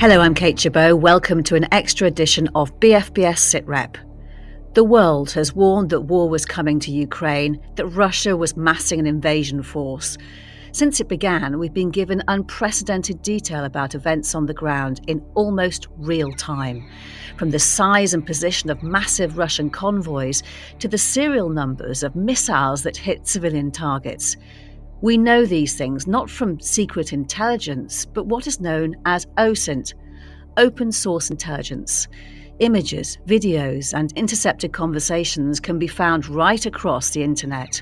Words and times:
Hello, 0.00 0.22
I'm 0.22 0.32
Kate 0.32 0.58
Chabot. 0.58 0.98
Welcome 0.98 1.42
to 1.42 1.56
an 1.56 1.66
extra 1.72 2.06
edition 2.06 2.48
of 2.54 2.72
BFBS 2.80 3.62
SitRep. 3.62 3.96
The 4.72 4.82
world 4.82 5.32
has 5.32 5.54
warned 5.54 5.90
that 5.90 6.00
war 6.00 6.26
was 6.26 6.46
coming 6.46 6.80
to 6.80 6.90
Ukraine, 6.90 7.60
that 7.74 7.84
Russia 7.84 8.34
was 8.34 8.56
massing 8.56 8.98
an 8.98 9.06
invasion 9.06 9.62
force. 9.62 10.16
Since 10.72 11.00
it 11.00 11.08
began, 11.10 11.58
we've 11.58 11.74
been 11.74 11.90
given 11.90 12.22
unprecedented 12.28 13.20
detail 13.20 13.64
about 13.66 13.94
events 13.94 14.34
on 14.34 14.46
the 14.46 14.54
ground 14.54 15.02
in 15.06 15.22
almost 15.34 15.88
real 15.98 16.32
time. 16.32 16.88
From 17.36 17.50
the 17.50 17.58
size 17.58 18.14
and 18.14 18.24
position 18.24 18.70
of 18.70 18.82
massive 18.82 19.36
Russian 19.36 19.68
convoys 19.68 20.42
to 20.78 20.88
the 20.88 20.96
serial 20.96 21.50
numbers 21.50 22.02
of 22.02 22.16
missiles 22.16 22.84
that 22.84 22.96
hit 22.96 23.28
civilian 23.28 23.70
targets. 23.70 24.38
We 25.02 25.16
know 25.16 25.46
these 25.46 25.76
things 25.76 26.06
not 26.06 26.28
from 26.28 26.60
secret 26.60 27.14
intelligence, 27.14 28.04
but 28.04 28.26
what 28.26 28.46
is 28.46 28.60
known 28.60 28.96
as 29.06 29.26
OSINT, 29.38 29.94
open 30.58 30.92
source 30.92 31.30
intelligence. 31.30 32.06
Images, 32.58 33.16
videos, 33.26 33.94
and 33.94 34.12
intercepted 34.12 34.74
conversations 34.74 35.58
can 35.58 35.78
be 35.78 35.86
found 35.86 36.28
right 36.28 36.66
across 36.66 37.10
the 37.10 37.22
internet. 37.22 37.80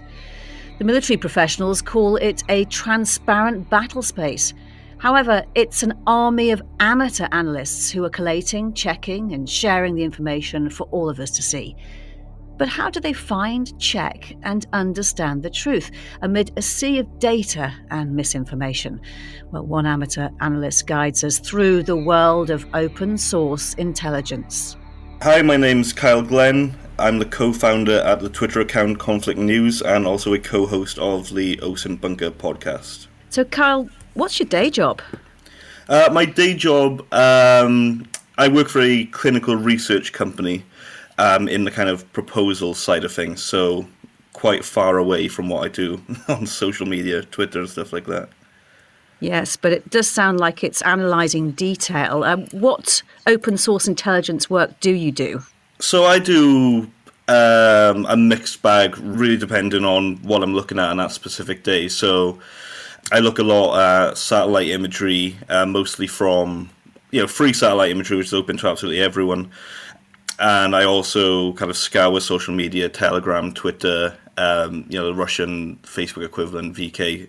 The 0.78 0.84
military 0.84 1.16
professionals 1.16 1.82
call 1.82 2.14
it 2.16 2.44
a 2.48 2.64
transparent 2.66 3.68
battle 3.68 4.02
space. 4.02 4.54
However, 4.98 5.44
it's 5.56 5.82
an 5.82 5.94
army 6.06 6.52
of 6.52 6.62
amateur 6.78 7.26
analysts 7.32 7.90
who 7.90 8.04
are 8.04 8.10
collating, 8.10 8.72
checking, 8.74 9.32
and 9.32 9.50
sharing 9.50 9.96
the 9.96 10.04
information 10.04 10.70
for 10.70 10.84
all 10.92 11.08
of 11.08 11.18
us 11.18 11.32
to 11.32 11.42
see. 11.42 11.74
But 12.58 12.68
how 12.68 12.90
do 12.90 12.98
they 12.98 13.12
find, 13.12 13.78
check, 13.80 14.34
and 14.42 14.66
understand 14.72 15.44
the 15.44 15.50
truth 15.50 15.92
amid 16.22 16.50
a 16.56 16.62
sea 16.62 16.98
of 16.98 17.20
data 17.20 17.72
and 17.90 18.16
misinformation? 18.16 19.00
Well, 19.52 19.64
one 19.64 19.86
amateur 19.86 20.28
analyst 20.40 20.88
guides 20.88 21.22
us 21.22 21.38
through 21.38 21.84
the 21.84 21.96
world 21.96 22.50
of 22.50 22.66
open 22.74 23.16
source 23.16 23.74
intelligence. 23.74 24.76
Hi, 25.22 25.40
my 25.40 25.56
name's 25.56 25.92
Kyle 25.92 26.20
Glenn. 26.20 26.76
I'm 26.98 27.20
the 27.20 27.26
co 27.26 27.52
founder 27.52 28.00
at 28.00 28.18
the 28.18 28.28
Twitter 28.28 28.58
account 28.58 28.98
Conflict 28.98 29.38
News 29.38 29.80
and 29.80 30.04
also 30.04 30.34
a 30.34 30.38
co 30.40 30.66
host 30.66 30.98
of 30.98 31.32
the 31.32 31.58
OSINT 31.58 32.00
Bunker 32.00 32.32
podcast. 32.32 33.06
So, 33.30 33.44
Kyle, 33.44 33.88
what's 34.14 34.40
your 34.40 34.48
day 34.48 34.68
job? 34.68 35.00
Uh, 35.88 36.08
my 36.12 36.24
day 36.24 36.54
job, 36.54 37.06
um, 37.14 38.04
I 38.36 38.48
work 38.48 38.68
for 38.68 38.80
a 38.80 39.04
clinical 39.06 39.54
research 39.54 40.12
company 40.12 40.64
um, 41.18 41.48
in 41.48 41.64
the 41.64 41.70
kind 41.70 41.88
of 41.88 42.10
proposal 42.12 42.74
side 42.74 43.04
of 43.04 43.12
things. 43.12 43.42
So 43.42 43.86
quite 44.32 44.64
far 44.64 44.98
away 44.98 45.28
from 45.28 45.48
what 45.48 45.64
I 45.64 45.68
do 45.68 46.00
on 46.28 46.46
social 46.46 46.86
media, 46.86 47.22
Twitter 47.22 47.60
and 47.60 47.68
stuff 47.68 47.92
like 47.92 48.06
that. 48.06 48.28
Yes, 49.20 49.56
but 49.56 49.72
it 49.72 49.90
does 49.90 50.06
sound 50.06 50.38
like 50.38 50.62
it's 50.62 50.80
analysing 50.82 51.50
detail. 51.50 52.22
Um, 52.22 52.46
what 52.52 53.02
open 53.26 53.58
source 53.58 53.88
intelligence 53.88 54.48
work 54.48 54.78
do 54.78 54.92
you 54.92 55.10
do? 55.10 55.42
So 55.80 56.04
I 56.04 56.20
do 56.20 56.88
um, 57.26 58.06
a 58.06 58.16
mixed 58.16 58.62
bag, 58.62 58.96
really 58.98 59.36
depending 59.36 59.84
on 59.84 60.16
what 60.18 60.44
I'm 60.44 60.54
looking 60.54 60.78
at 60.78 60.90
on 60.90 60.98
that 60.98 61.10
specific 61.10 61.64
day. 61.64 61.88
So 61.88 62.38
I 63.10 63.18
look 63.18 63.40
a 63.40 63.42
lot 63.42 63.78
at 63.78 64.18
satellite 64.18 64.68
imagery, 64.68 65.36
uh, 65.48 65.66
mostly 65.66 66.06
from 66.06 66.70
you 67.10 67.20
know 67.20 67.26
free 67.26 67.52
satellite 67.52 67.90
imagery, 67.90 68.16
which 68.18 68.28
is 68.28 68.34
open 68.34 68.56
to 68.58 68.68
absolutely 68.68 69.00
everyone 69.02 69.50
and 70.38 70.76
I 70.76 70.84
also 70.84 71.52
kind 71.54 71.70
of 71.70 71.76
scour 71.76 72.20
social 72.20 72.54
media, 72.54 72.88
Telegram, 72.88 73.52
Twitter, 73.52 74.16
um, 74.36 74.86
you 74.88 74.98
know, 74.98 75.06
the 75.06 75.14
Russian 75.14 75.76
Facebook 75.82 76.24
equivalent, 76.24 76.76
VK, 76.76 77.28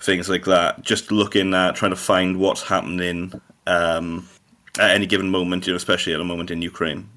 things 0.00 0.28
like 0.28 0.44
that. 0.44 0.82
Just 0.82 1.12
looking 1.12 1.54
at 1.54 1.76
trying 1.76 1.92
to 1.92 1.96
find 1.96 2.38
what's 2.38 2.62
happening 2.62 3.32
um, 3.66 4.28
at 4.78 4.90
any 4.90 5.06
given 5.06 5.30
moment, 5.30 5.66
you 5.66 5.72
know, 5.72 5.76
especially 5.76 6.14
at 6.14 6.20
a 6.20 6.24
moment 6.24 6.50
in 6.50 6.60
Ukraine. 6.60 7.08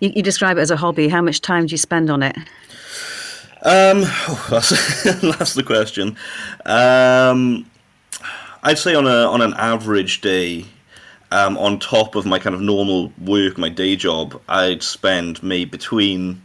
You, 0.00 0.12
you, 0.14 0.22
describe 0.22 0.58
it 0.58 0.60
as 0.60 0.70
a 0.70 0.76
hobby. 0.76 1.08
How 1.08 1.22
much 1.22 1.40
time 1.40 1.66
do 1.66 1.72
you 1.72 1.78
spend 1.78 2.10
on 2.10 2.22
it? 2.22 2.36
Um, 3.62 4.02
oh, 4.04 4.46
that's, 4.50 5.02
that's 5.20 5.54
the 5.54 5.62
question. 5.62 6.16
Um, 6.66 7.70
I'd 8.62 8.78
say 8.78 8.94
on 8.94 9.06
a 9.06 9.24
on 9.26 9.40
an 9.40 9.54
average 9.54 10.20
day, 10.20 10.66
um, 11.32 11.56
on 11.58 11.78
top 11.78 12.14
of 12.14 12.26
my 12.26 12.38
kind 12.38 12.54
of 12.54 12.60
normal 12.60 13.12
work, 13.24 13.56
my 13.56 13.68
day 13.68 13.96
job, 13.96 14.40
I'd 14.48 14.82
spend 14.82 15.42
maybe 15.42 15.70
between 15.70 16.42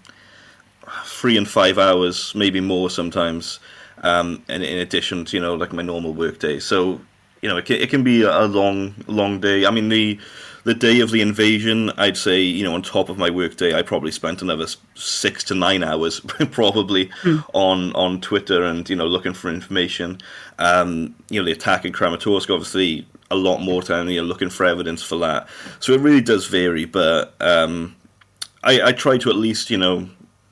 three 1.06 1.38
and 1.38 1.48
five 1.48 1.78
hours, 1.78 2.34
maybe 2.36 2.62
more 2.62 2.90
sometimes, 2.90 3.60
um, 4.04 4.44
in, 4.50 4.62
in 4.62 4.78
addition 4.80 5.26
to 5.26 5.38
you 5.38 5.42
know 5.42 5.56
like 5.56 5.74
my 5.74 5.82
normal 5.82 6.14
work 6.14 6.40
day. 6.40 6.60
So 6.60 7.02
you 7.42 7.50
know 7.50 7.58
it 7.58 7.66
can, 7.66 7.78
it 7.78 7.90
can 7.90 8.04
be 8.04 8.22
a 8.22 8.46
long 8.46 8.94
long 9.08 9.40
day. 9.40 9.66
I 9.66 9.72
mean 9.72 9.90
the 9.90 10.20
the 10.66 10.74
day 10.74 11.00
of 11.00 11.12
the 11.12 11.22
invasion, 11.22 11.92
I'd 11.98 12.18
say 12.18 12.42
you 12.42 12.64
know 12.64 12.76
on 12.76 12.84
top 12.84 13.10
of 13.10 13.18
my 13.18 13.30
work 13.32 13.56
day, 13.58 13.74
I 13.74 13.82
probably 13.82 14.12
spent 14.12 14.42
another 14.42 14.68
six 14.94 15.44
to 15.46 15.56
nine 15.56 15.84
hours 15.84 16.20
probably 16.52 17.08
mm. 17.24 17.44
on 17.54 17.92
on 17.96 18.22
Twitter 18.22 18.64
and 18.64 18.88
you 18.88 18.96
know 18.96 19.08
looking 19.08 19.34
for 19.34 19.50
information. 19.50 20.20
Um, 20.60 21.16
you 21.30 21.40
know 21.40 21.46
the 21.46 21.52
attack 21.52 21.86
in 21.86 21.92
Kramatorsk, 21.92 22.54
obviously 22.54 23.08
a 23.36 23.38
lot 23.38 23.60
more 23.60 23.82
time. 23.84 24.10
You're 24.10 24.24
looking 24.24 24.50
for 24.50 24.66
evidence 24.66 25.04
for 25.04 25.18
that. 25.20 25.48
So 25.80 25.94
it 25.94 26.02
really 26.02 26.22
does 26.22 26.48
vary. 26.48 26.86
But 26.86 27.36
um, 27.40 27.96
I, 28.64 28.82
I 28.82 28.92
try 28.92 29.18
to 29.20 29.30
at 29.30 29.36
least, 29.36 29.70
you 29.70 29.78
know, 29.78 30.10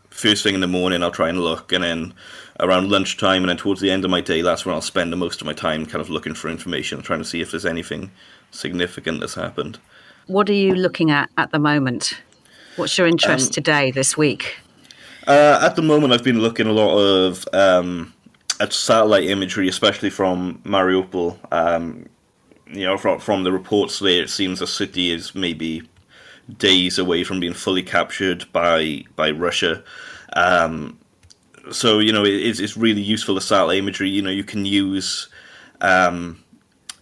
first 0.09 0.43
thing 0.43 0.53
in 0.53 0.61
the 0.61 0.67
morning, 0.67 1.01
I'll 1.01 1.11
try 1.11 1.29
and 1.29 1.41
look, 1.41 1.71
and 1.71 1.83
then 1.83 2.13
around 2.59 2.91
lunchtime, 2.91 3.41
and 3.41 3.49
then 3.49 3.57
towards 3.57 3.81
the 3.81 3.89
end 3.89 4.05
of 4.05 4.11
my 4.11 4.21
day, 4.21 4.41
that's 4.41 4.65
when 4.65 4.75
I'll 4.75 4.81
spend 4.81 5.11
the 5.11 5.17
most 5.17 5.41
of 5.41 5.47
my 5.47 5.53
time 5.53 5.85
kind 5.85 6.01
of 6.01 6.09
looking 6.09 6.35
for 6.35 6.49
information, 6.49 7.01
trying 7.01 7.19
to 7.19 7.25
see 7.25 7.41
if 7.41 7.49
there's 7.49 7.65
anything 7.65 8.11
significant 8.51 9.19
that's 9.19 9.33
happened. 9.33 9.79
What 10.27 10.49
are 10.49 10.53
you 10.53 10.75
looking 10.75 11.09
at 11.09 11.29
at 11.37 11.51
the 11.51 11.59
moment? 11.59 12.21
What's 12.75 12.97
your 12.97 13.07
interest 13.07 13.49
um, 13.49 13.53
today, 13.53 13.91
this 13.91 14.15
week? 14.15 14.57
Uh, 15.27 15.59
at 15.63 15.75
the 15.75 15.81
moment, 15.81 16.13
I've 16.13 16.23
been 16.23 16.39
looking 16.39 16.67
a 16.67 16.71
lot 16.71 16.97
of 16.97 17.47
um, 17.53 18.13
at 18.59 18.71
satellite 18.71 19.25
imagery, 19.25 19.67
especially 19.67 20.09
from 20.09 20.59
Mariupol. 20.63 21.37
Um, 21.51 22.05
you 22.73 22.85
know, 22.85 22.97
from 22.97 23.19
from 23.19 23.43
the 23.43 23.51
reports 23.51 23.99
there, 23.99 24.23
it 24.23 24.29
seems 24.29 24.59
the 24.59 24.67
city 24.67 25.11
is 25.11 25.35
maybe 25.35 25.83
days 26.57 26.97
away 26.97 27.23
from 27.23 27.39
being 27.39 27.53
fully 27.53 27.83
captured 27.83 28.51
by 28.51 29.03
by 29.15 29.31
Russia. 29.31 29.83
Um, 30.33 30.99
so 31.71 31.99
you 31.99 32.11
know, 32.11 32.23
it, 32.23 32.33
it's 32.33 32.59
it's 32.59 32.77
really 32.77 33.01
useful 33.01 33.35
the 33.35 33.41
satellite 33.41 33.77
imagery. 33.77 34.09
You 34.09 34.21
know, 34.21 34.29
you 34.29 34.43
can 34.43 34.65
use 34.65 35.29
um, 35.81 36.43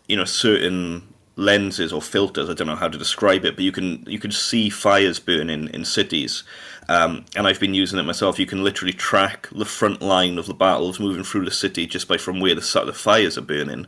you 0.07 0.15
know 0.15 0.25
certain 0.25 1.07
lenses 1.35 1.91
or 1.91 2.01
filters. 2.01 2.49
I 2.49 2.53
don't 2.53 2.67
know 2.67 2.75
how 2.75 2.89
to 2.89 2.97
describe 2.97 3.45
it, 3.45 3.55
but 3.55 3.63
you 3.63 3.71
can 3.71 4.03
you 4.07 4.19
can 4.19 4.31
see 4.31 4.69
fires 4.69 5.19
burning 5.19 5.69
in 5.69 5.85
cities. 5.85 6.43
Um, 6.89 7.25
and 7.35 7.47
I've 7.47 7.59
been 7.59 7.73
using 7.73 7.99
it 7.99 8.03
myself. 8.03 8.39
You 8.39 8.45
can 8.45 8.63
literally 8.63 8.93
track 8.93 9.47
the 9.51 9.65
front 9.65 10.01
line 10.01 10.37
of 10.37 10.47
the 10.47 10.53
battles 10.53 10.99
moving 10.99 11.23
through 11.23 11.45
the 11.45 11.51
city 11.51 11.87
just 11.87 12.07
by 12.07 12.17
from 12.17 12.39
where 12.39 12.55
the, 12.55 12.83
the 12.85 12.93
fires 12.93 13.37
are 13.37 13.41
burning. 13.41 13.87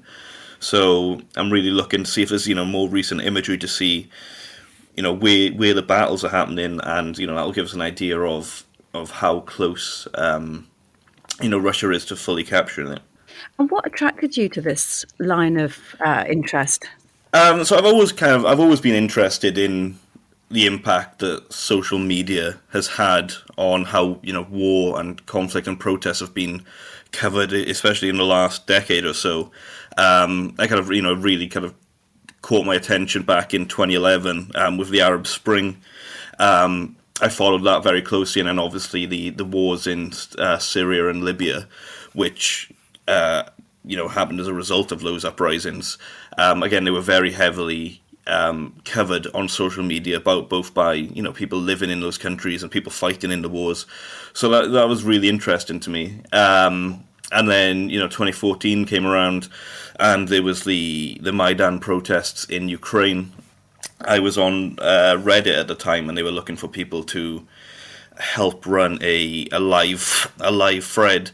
So 0.63 1.19
I'm 1.35 1.51
really 1.51 1.71
looking 1.71 2.05
to 2.05 2.09
see 2.09 2.23
if 2.23 2.29
there's 2.29 2.47
you 2.47 2.55
know 2.55 2.65
more 2.65 2.87
recent 2.87 3.21
imagery 3.21 3.57
to 3.57 3.67
see 3.67 4.09
you 4.95 5.03
know 5.03 5.13
where 5.13 5.51
where 5.51 5.73
the 5.73 5.81
battles 5.81 6.23
are 6.23 6.29
happening, 6.29 6.79
and 6.83 7.17
you 7.17 7.27
know 7.27 7.35
that'll 7.35 7.51
give 7.51 7.65
us 7.65 7.73
an 7.73 7.81
idea 7.81 8.19
of 8.19 8.65
of 8.93 9.11
how 9.11 9.41
close 9.41 10.07
um, 10.15 10.67
you 11.41 11.49
know 11.49 11.57
Russia 11.57 11.91
is 11.91 12.05
to 12.05 12.15
fully 12.15 12.43
capturing 12.43 12.93
it. 12.93 13.01
And 13.59 13.69
what 13.69 13.85
attracted 13.85 14.37
you 14.37 14.47
to 14.49 14.61
this 14.61 15.05
line 15.19 15.57
of 15.57 15.77
uh, 15.99 16.23
interest? 16.29 16.87
Um, 17.33 17.65
so 17.65 17.77
I've 17.77 17.85
always 17.85 18.13
kind 18.13 18.31
of 18.31 18.45
I've 18.45 18.59
always 18.59 18.79
been 18.79 18.95
interested 18.95 19.57
in 19.57 19.99
the 20.49 20.65
impact 20.67 21.19
that 21.19 21.51
social 21.51 21.97
media 21.97 22.59
has 22.69 22.87
had 22.87 23.33
on 23.57 23.83
how 23.83 24.19
you 24.23 24.31
know 24.31 24.47
war 24.49 24.99
and 24.99 25.25
conflict 25.25 25.67
and 25.67 25.77
protests 25.77 26.21
have 26.21 26.33
been 26.33 26.63
covered, 27.11 27.51
especially 27.51 28.09
in 28.09 28.17
the 28.17 28.25
last 28.25 28.65
decade 28.65 29.03
or 29.03 29.13
so 29.13 29.51
um, 29.97 30.55
I 30.59 30.67
kind 30.67 30.79
of 30.79 30.91
you 30.91 31.01
know 31.01 31.13
really 31.13 31.47
kind 31.47 31.65
of 31.65 31.73
caught 32.41 32.65
my 32.65 32.75
attention 32.75 33.23
back 33.23 33.53
in 33.53 33.67
2011 33.67 34.51
um, 34.55 34.77
with 34.77 34.89
the 34.89 35.01
Arab 35.01 35.25
Spring. 35.25 35.81
Um, 36.39 36.97
I 37.21 37.29
followed 37.29 37.63
that 37.63 37.83
very 37.83 38.01
closely, 38.01 38.41
and 38.41 38.49
then 38.49 38.59
obviously 38.59 39.05
the 39.05 39.29
the 39.29 39.45
wars 39.45 39.87
in 39.87 40.13
uh, 40.37 40.57
Syria 40.57 41.09
and 41.09 41.23
Libya, 41.23 41.67
which 42.13 42.71
uh, 43.07 43.43
you 43.85 43.95
know 43.95 44.07
happened 44.07 44.39
as 44.39 44.47
a 44.47 44.53
result 44.53 44.91
of 44.91 45.01
those 45.01 45.25
uprisings. 45.25 45.97
Um, 46.37 46.63
again, 46.63 46.83
they 46.83 46.91
were 46.91 47.01
very 47.01 47.31
heavily 47.31 48.01
um, 48.27 48.75
covered 48.85 49.27
on 49.33 49.49
social 49.49 49.83
media 49.83 50.17
about 50.17 50.49
both 50.49 50.73
by 50.73 50.93
you 50.93 51.21
know 51.21 51.33
people 51.33 51.59
living 51.59 51.89
in 51.89 52.01
those 52.01 52.17
countries 52.17 52.63
and 52.63 52.71
people 52.71 52.91
fighting 52.91 53.31
in 53.31 53.41
the 53.41 53.49
wars. 53.49 53.85
So 54.33 54.49
that 54.49 54.71
that 54.71 54.87
was 54.87 55.03
really 55.03 55.29
interesting 55.29 55.79
to 55.81 55.89
me. 55.89 56.21
Um, 56.31 57.03
and 57.33 57.49
then 57.49 57.89
you 57.89 57.99
know 57.99 58.07
2014 58.07 58.85
came 58.85 59.05
around 59.05 59.49
and 59.99 60.27
there 60.27 60.43
was 60.43 60.63
the 60.63 61.17
the 61.21 61.33
Maidan 61.33 61.79
protests 61.79 62.45
in 62.45 62.69
Ukraine. 62.69 63.31
I 64.05 64.19
was 64.19 64.37
on 64.37 64.77
uh, 64.79 65.17
Reddit 65.17 65.57
at 65.57 65.67
the 65.67 65.75
time, 65.75 66.09
and 66.09 66.17
they 66.17 66.23
were 66.23 66.31
looking 66.31 66.57
for 66.57 66.67
people 66.67 67.03
to 67.05 67.45
help 68.19 68.65
run 68.65 68.99
a, 69.01 69.47
a 69.51 69.59
live 69.59 70.31
a 70.39 70.51
live 70.51 70.85
thread 70.85 71.31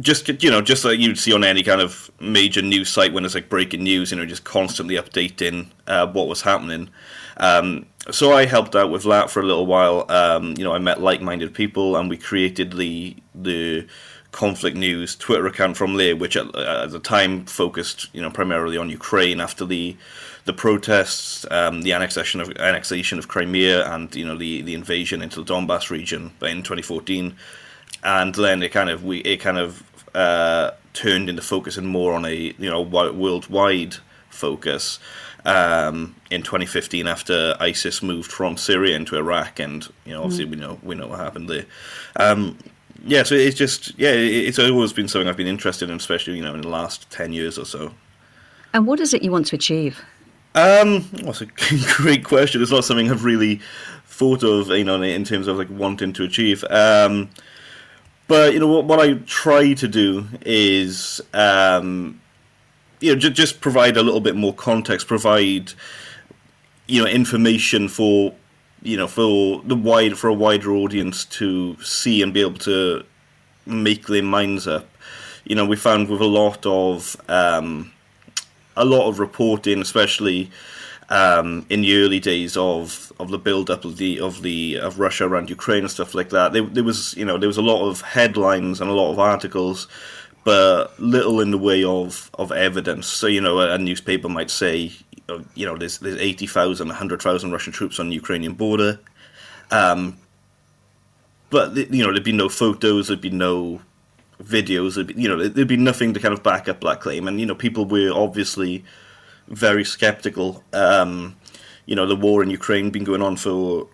just 0.00 0.28
you 0.42 0.50
know, 0.50 0.60
just 0.60 0.84
like 0.84 0.98
you'd 0.98 1.18
see 1.18 1.32
on 1.32 1.44
any 1.44 1.62
kind 1.62 1.80
of 1.80 2.10
major 2.20 2.62
news 2.62 2.88
site 2.88 3.12
when 3.12 3.24
it's 3.24 3.34
like 3.34 3.48
breaking 3.48 3.82
news, 3.82 4.10
you 4.10 4.16
know, 4.16 4.26
just 4.26 4.44
constantly 4.44 4.96
updating 4.96 5.68
uh, 5.86 6.06
what 6.06 6.28
was 6.28 6.42
happening. 6.42 6.88
Um, 7.38 7.86
so 8.10 8.32
I 8.32 8.46
helped 8.46 8.74
out 8.74 8.90
with 8.90 9.04
that 9.04 9.30
for 9.30 9.40
a 9.40 9.44
little 9.44 9.66
while. 9.66 10.10
Um, 10.10 10.54
you 10.56 10.64
know, 10.64 10.72
I 10.72 10.78
met 10.78 11.00
like-minded 11.00 11.52
people, 11.54 11.96
and 11.96 12.08
we 12.08 12.16
created 12.16 12.72
the 12.74 13.16
the 13.34 13.86
conflict 14.38 14.76
news 14.76 15.16
Twitter 15.16 15.48
account 15.48 15.76
from 15.76 15.96
there, 15.96 16.14
which 16.14 16.36
at, 16.36 16.54
at 16.54 16.92
the 16.92 17.00
time 17.00 17.44
focused, 17.44 18.08
you 18.14 18.22
know, 18.22 18.30
primarily 18.30 18.76
on 18.76 18.88
Ukraine 18.88 19.40
after 19.40 19.64
the 19.64 19.96
the 20.44 20.52
protests, 20.52 21.44
um, 21.50 21.82
the 21.82 21.92
annexation 21.92 22.40
of 22.40 22.48
annexation 22.56 23.18
of 23.18 23.26
Crimea, 23.26 23.84
and 23.92 24.14
you 24.14 24.24
know 24.24 24.36
the, 24.36 24.62
the 24.62 24.74
invasion 24.74 25.22
into 25.22 25.42
the 25.42 25.52
Donbass 25.52 25.90
region 25.90 26.30
in 26.40 26.62
2014, 26.62 27.34
and 28.04 28.34
then 28.36 28.62
it 28.62 28.70
kind 28.70 28.90
of 28.90 29.02
we 29.04 29.18
it 29.32 29.38
kind 29.38 29.58
of 29.58 29.82
uh, 30.14 30.70
turned 30.94 31.28
into 31.28 31.42
focusing 31.42 31.86
more 31.86 32.14
on 32.14 32.24
a 32.24 32.54
you 32.58 32.70
know 32.70 32.80
worldwide 32.80 33.96
focus 34.30 35.00
um, 35.44 36.14
in 36.30 36.42
2015 36.42 37.08
after 37.08 37.56
ISIS 37.58 38.04
moved 38.04 38.30
from 38.30 38.56
Syria 38.56 38.94
into 38.94 39.16
Iraq, 39.16 39.58
and 39.58 39.88
you 40.04 40.14
know 40.14 40.22
obviously 40.22 40.46
mm. 40.46 40.50
we 40.50 40.56
know 40.56 40.78
we 40.84 40.94
know 40.94 41.08
what 41.08 41.18
happened 41.18 41.50
there. 41.50 41.66
Um, 42.14 42.56
yeah, 43.04 43.22
so 43.22 43.34
it's 43.34 43.56
just 43.56 43.98
yeah, 43.98 44.10
it's 44.10 44.58
always 44.58 44.92
been 44.92 45.08
something 45.08 45.28
I've 45.28 45.36
been 45.36 45.46
interested 45.46 45.90
in, 45.90 45.96
especially 45.96 46.36
you 46.36 46.42
know 46.42 46.54
in 46.54 46.62
the 46.62 46.68
last 46.68 47.10
ten 47.10 47.32
years 47.32 47.58
or 47.58 47.64
so. 47.64 47.92
And 48.74 48.86
what 48.86 49.00
is 49.00 49.14
it 49.14 49.22
you 49.22 49.30
want 49.30 49.46
to 49.46 49.56
achieve? 49.56 50.04
Um, 50.54 51.08
well, 51.22 51.32
that's 51.32 51.40
a 51.40 51.46
great 51.96 52.24
question. 52.24 52.60
It's 52.60 52.70
not 52.70 52.84
something 52.84 53.10
I've 53.10 53.24
really 53.24 53.60
thought 54.06 54.42
of, 54.42 54.68
you 54.68 54.84
know, 54.84 55.00
in 55.00 55.24
terms 55.24 55.46
of 55.46 55.56
like 55.56 55.70
wanting 55.70 56.12
to 56.14 56.24
achieve. 56.24 56.64
Um, 56.68 57.30
but 58.26 58.52
you 58.52 58.60
know 58.60 58.66
what? 58.66 58.84
What 58.84 59.00
I 59.00 59.14
try 59.26 59.72
to 59.74 59.88
do 59.88 60.26
is, 60.42 61.20
um, 61.32 62.20
you 63.00 63.14
know, 63.14 63.18
j- 63.18 63.30
just 63.30 63.60
provide 63.60 63.96
a 63.96 64.02
little 64.02 64.20
bit 64.20 64.36
more 64.36 64.52
context, 64.52 65.06
provide, 65.06 65.72
you 66.86 67.02
know, 67.02 67.08
information 67.08 67.88
for, 67.88 68.34
you 68.82 68.96
know, 68.96 69.06
for 69.06 69.62
the 69.62 69.76
wide 69.76 70.18
for 70.18 70.28
a 70.28 70.34
wider 70.34 70.72
audience 70.72 71.24
to 71.24 71.76
see 71.82 72.22
and 72.22 72.32
be 72.32 72.40
able 72.40 72.58
to 72.58 73.04
make 73.66 74.06
their 74.06 74.22
minds 74.22 74.66
up. 74.66 74.86
You 75.44 75.54
know, 75.54 75.64
we 75.64 75.76
found 75.76 76.08
with 76.08 76.20
a 76.20 76.26
lot 76.26 76.64
of 76.66 77.16
um, 77.28 77.92
a 78.76 78.84
lot 78.84 79.08
of 79.08 79.18
reporting, 79.18 79.80
especially 79.80 80.50
um, 81.10 81.66
in 81.70 81.82
the 81.82 81.96
early 81.96 82.20
days 82.20 82.56
of, 82.56 83.12
of 83.18 83.30
the 83.30 83.38
build 83.38 83.70
up 83.70 83.84
of 83.84 83.96
the 83.96 84.20
of 84.20 84.42
the 84.42 84.78
of 84.78 84.98
Russia 84.98 85.26
around 85.26 85.50
Ukraine 85.50 85.80
and 85.80 85.90
stuff 85.90 86.14
like 86.14 86.30
that. 86.30 86.52
There, 86.52 86.62
there 86.62 86.84
was 86.84 87.14
you 87.16 87.24
know 87.24 87.38
there 87.38 87.48
was 87.48 87.56
a 87.56 87.62
lot 87.62 87.88
of 87.88 88.02
headlines 88.02 88.80
and 88.80 88.90
a 88.90 88.94
lot 88.94 89.10
of 89.10 89.18
articles, 89.18 89.88
but 90.44 90.98
little 91.00 91.40
in 91.40 91.50
the 91.50 91.58
way 91.58 91.82
of, 91.82 92.30
of 92.34 92.52
evidence. 92.52 93.06
So 93.06 93.26
you 93.26 93.40
know 93.40 93.60
a, 93.60 93.74
a 93.74 93.78
newspaper 93.78 94.28
might 94.28 94.50
say 94.50 94.92
you 95.54 95.66
know 95.66 95.76
there's 95.76 95.98
there's 95.98 96.20
80,000, 96.20 96.88
100,000 96.88 97.52
Russian 97.52 97.72
troops 97.72 97.98
on 97.98 98.08
the 98.08 98.14
Ukrainian 98.14 98.54
border. 98.54 98.98
Um, 99.70 100.18
but 101.50 101.76
you 101.76 102.04
know 102.04 102.12
there'd 102.12 102.24
be 102.24 102.32
no 102.32 102.48
photos, 102.48 103.08
there'd 103.08 103.20
be 103.20 103.30
no 103.30 103.80
videos. 104.42 104.94
There'd 104.94 105.08
be, 105.08 105.14
you 105.14 105.28
know, 105.28 105.48
there'd 105.48 105.68
be 105.68 105.76
nothing 105.76 106.14
to 106.14 106.20
kind 106.20 106.34
of 106.34 106.42
back 106.42 106.68
up 106.68 106.80
that 106.82 107.00
claim, 107.00 107.28
and 107.28 107.40
you 107.40 107.46
know, 107.46 107.54
people 107.54 107.84
were 107.84 108.12
obviously 108.12 108.84
very 109.48 109.84
skeptical. 109.84 110.62
Um, 110.72 111.36
you 111.86 111.96
know, 111.96 112.06
the 112.06 112.16
war 112.16 112.42
in 112.42 112.50
Ukraine 112.50 112.90
been 112.90 113.04
going 113.04 113.22
on 113.22 113.36
for 113.36 113.88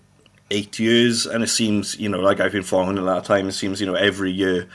eight 0.54 0.78
years, 0.78 1.26
and 1.26 1.42
it 1.42 1.48
seems, 1.48 1.98
you 1.98 2.08
know, 2.08 2.20
like 2.20 2.40
I've 2.40 2.52
been 2.52 2.62
following 2.62 2.98
a 2.98 3.02
lot 3.02 3.18
of 3.18 3.24
time, 3.24 3.48
it 3.48 3.52
seems, 3.52 3.80
you 3.80 3.86
know, 3.86 3.94
every 3.94 4.30
year 4.30 4.68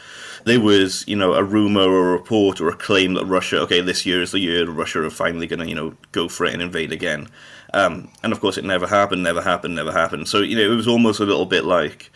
there 0.46 0.60
was, 0.60 1.08
you 1.08 1.16
know, 1.16 1.34
a 1.34 1.44
rumor 1.44 1.82
or 1.82 2.10
a 2.10 2.12
report 2.12 2.62
or 2.62 2.70
a 2.70 2.76
claim 2.76 3.14
that 3.16 3.26
Russia, 3.26 3.60
okay, 3.62 3.82
this 3.82 4.06
year 4.06 4.22
is 4.22 4.32
the 4.32 4.40
year 4.40 4.70
Russia 4.70 5.04
are 5.04 5.10
finally 5.10 5.48
going 5.48 5.60
to, 5.60 5.68
you 5.68 5.76
know, 5.76 5.96
go 6.12 6.30
for 6.30 6.46
it 6.46 6.54
and 6.54 6.62
invade 6.62 6.92
again. 6.92 7.28
Um, 7.74 8.10
and 8.24 8.32
of 8.34 8.40
course, 8.40 8.58
it 8.58 8.66
never 8.66 8.88
happened, 8.88 9.24
never 9.24 9.42
happened, 9.42 9.76
never 9.76 9.92
happened. 9.92 10.28
So, 10.28 10.40
you 10.40 10.56
know, 10.56 10.72
it 10.72 10.76
was 10.76 10.88
almost 10.88 11.20
a 11.20 11.26
little 11.26 11.46
bit 11.46 11.66
like, 11.66 12.12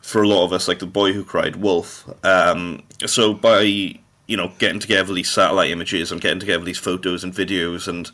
for 0.00 0.22
a 0.22 0.28
lot 0.28 0.44
of 0.44 0.52
us, 0.52 0.68
like 0.68 0.78
the 0.78 0.86
boy 0.86 1.12
who 1.12 1.24
cried 1.24 1.56
wolf. 1.56 2.08
Um, 2.24 2.82
so 3.06 3.34
by 3.34 3.60
you 4.28 4.36
know 4.36 4.52
getting 4.58 4.80
together 4.80 5.12
these 5.12 5.30
satellite 5.30 5.70
images 5.70 6.12
and 6.12 6.20
getting 6.20 6.40
together 6.40 6.64
these 6.64 6.78
photos 6.78 7.24
and 7.24 7.34
videos 7.34 7.88
and 7.88 8.10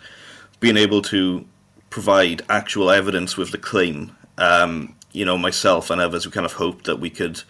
being 0.61 0.77
able 0.77 1.03
to 1.03 1.45
provide 1.91 2.43
actual 2.49 2.91
evidence 2.91 3.37
with 3.37 3.53
the 3.53 3.59
claim, 3.59 4.17
um, 4.39 4.95
you 5.13 5.25
know, 5.25 5.39
myself 5.39 5.91
and 5.91 6.01
others, 6.01 6.27
we 6.27 6.33
kind 6.33 6.47
of 6.47 6.55
hoped 6.55 6.85
that 6.85 6.99
we 6.99 7.11
could, 7.11 7.43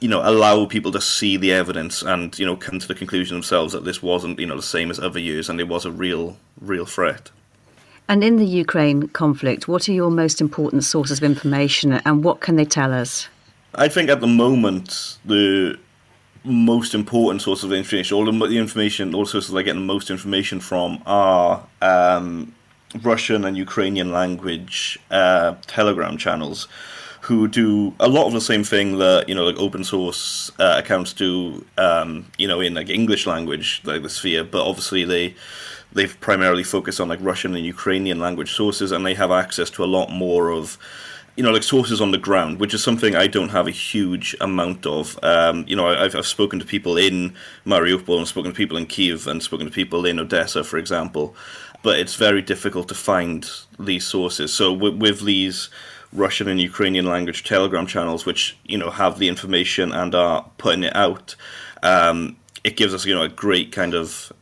you 0.00 0.08
know, 0.08 0.20
allow 0.22 0.66
people 0.66 0.92
to 0.92 1.00
see 1.00 1.36
the 1.36 1.52
evidence 1.52 2.02
and 2.02 2.38
you 2.38 2.46
know 2.46 2.56
come 2.56 2.78
to 2.78 2.88
the 2.88 2.94
conclusion 2.94 3.36
themselves 3.36 3.72
that 3.72 3.84
this 3.84 4.02
wasn't 4.02 4.38
you 4.38 4.46
know 4.46 4.56
the 4.56 4.62
same 4.62 4.90
as 4.90 4.98
other 4.98 5.18
years 5.18 5.48
and 5.48 5.60
it 5.60 5.68
was 5.68 5.84
a 5.84 5.90
real 5.90 6.36
real 6.60 6.86
threat. 6.86 7.30
And 8.08 8.22
in 8.22 8.36
the 8.36 8.46
Ukraine 8.46 9.08
conflict, 9.08 9.66
what 9.66 9.88
are 9.88 9.92
your 9.92 10.10
most 10.10 10.40
important 10.40 10.84
sources 10.84 11.18
of 11.18 11.24
information 11.24 11.92
and 11.92 12.22
what 12.22 12.40
can 12.40 12.54
they 12.54 12.64
tell 12.64 12.92
us? 12.92 13.28
I 13.74 13.88
think 13.88 14.08
at 14.08 14.20
the 14.20 14.28
moment, 14.28 15.18
the 15.24 15.78
most 16.44 16.94
important 16.94 17.42
source 17.42 17.64
of 17.64 17.72
information, 17.72 18.16
all 18.16 18.24
the 18.24 18.56
information, 18.56 19.12
all 19.14 19.24
the 19.24 19.30
sources 19.30 19.54
I 19.54 19.62
get 19.62 19.74
the 19.74 19.80
most 19.80 20.10
information 20.10 20.60
from 20.60 21.02
are 21.04 21.66
um, 21.82 22.54
Russian 23.02 23.44
and 23.44 23.56
Ukrainian 23.56 24.12
language 24.12 24.98
uh, 25.10 25.54
Telegram 25.66 26.16
channels 26.16 26.68
who 27.22 27.48
do 27.48 27.92
a 27.98 28.08
lot 28.08 28.26
of 28.28 28.32
the 28.32 28.40
same 28.40 28.62
thing 28.62 28.98
that 28.98 29.28
you 29.28 29.34
know 29.34 29.44
like 29.44 29.58
open 29.58 29.82
source 29.84 30.50
uh, 30.60 30.76
accounts 30.78 31.12
do 31.12 31.64
um, 31.76 32.26
you 32.38 32.46
know 32.46 32.60
in 32.60 32.74
like 32.74 32.88
English 32.88 33.26
language 33.26 33.82
like 33.84 34.02
the 34.02 34.08
sphere 34.08 34.44
but 34.44 34.64
obviously 34.66 35.04
they 35.04 35.34
they've 35.96 36.20
primarily 36.20 36.62
focused 36.62 37.00
on 37.00 37.08
like 37.08 37.18
Russian 37.22 37.56
and 37.56 37.64
Ukrainian 37.64 38.20
language 38.20 38.52
sources, 38.52 38.92
and 38.92 39.04
they 39.04 39.14
have 39.14 39.30
access 39.30 39.70
to 39.70 39.84
a 39.84 39.86
lot 39.86 40.10
more 40.10 40.50
of 40.50 40.78
you 41.36 41.42
know, 41.42 41.50
like 41.50 41.62
sources 41.62 42.00
on 42.00 42.12
the 42.12 42.18
ground, 42.18 42.58
which 42.60 42.72
is 42.72 42.82
something 42.82 43.14
I 43.14 43.26
don't 43.26 43.50
have 43.50 43.66
a 43.66 43.70
huge 43.70 44.34
amount 44.40 44.86
of. 44.86 45.18
Um, 45.22 45.66
you 45.68 45.76
know, 45.76 45.86
I've, 45.88 46.16
I've 46.16 46.26
spoken 46.26 46.58
to 46.60 46.64
people 46.64 46.96
in 46.96 47.34
Mariupol 47.66 48.16
and 48.16 48.26
spoken 48.26 48.52
to 48.52 48.56
people 48.56 48.78
in 48.78 48.86
Kiev 48.86 49.26
and 49.26 49.42
spoken 49.42 49.66
to 49.66 49.72
people 49.72 50.06
in 50.06 50.18
Odessa, 50.18 50.64
for 50.64 50.78
example, 50.78 51.36
but 51.82 51.98
it's 51.98 52.14
very 52.14 52.42
difficult 52.42 52.88
to 52.88 52.94
find 52.94 53.48
these 53.78 54.06
sources. 54.06 54.52
So 54.52 54.72
with, 54.72 54.96
with 54.96 55.24
these 55.24 55.68
Russian 56.12 56.48
and 56.48 56.60
Ukrainian 56.60 57.06
language 57.06 57.44
Telegram 57.44 57.86
channels, 57.86 58.26
which 58.26 58.56
you 58.64 58.78
know 58.78 58.90
have 58.90 59.18
the 59.18 59.28
information 59.28 59.92
and 59.92 60.14
are 60.14 60.50
putting 60.58 60.84
it 60.84 60.96
out, 60.96 61.36
um, 61.82 62.36
it 62.64 62.76
gives 62.76 62.94
us 62.94 63.04
you 63.04 63.14
know 63.14 63.22
a 63.22 63.28
great 63.28 63.72
kind 63.72 63.94
of 63.94 64.32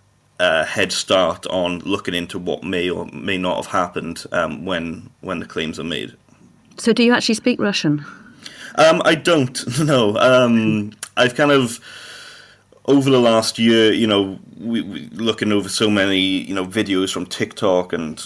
uh, 0.41 0.65
head 0.65 0.93
start 0.93 1.47
on 1.47 1.79
looking 1.81 2.15
into 2.15 2.39
what 2.39 2.65
may 2.65 2.91
or 2.91 3.07
may 3.07 3.39
not 3.39 3.57
have 3.57 3.67
happened 3.67 4.25
um, 4.33 4.65
when 4.65 5.11
when 5.21 5.39
the 5.41 5.47
claims 5.47 5.79
are 5.79 5.85
made. 5.85 6.17
So, 6.77 6.93
do 6.93 7.03
you 7.03 7.13
actually 7.13 7.37
speak 7.37 7.61
Russian? 7.61 8.05
Um, 8.77 9.03
I 9.05 9.15
don't. 9.15 9.61
No, 9.85 10.17
um, 10.19 10.93
I've 11.17 11.35
kind 11.35 11.53
of 11.53 11.81
over 12.87 13.11
the 13.11 13.21
last 13.21 13.59
year, 13.59 13.93
you 13.93 14.07
know, 14.07 14.39
we, 14.59 14.83
we, 14.83 15.09
looking 15.11 15.53
over 15.53 15.69
so 15.69 15.91
many, 15.91 16.21
you 16.21 16.55
know, 16.55 16.67
videos 16.67 17.13
from 17.13 17.27
TikTok 17.27 17.93
and 17.93 18.23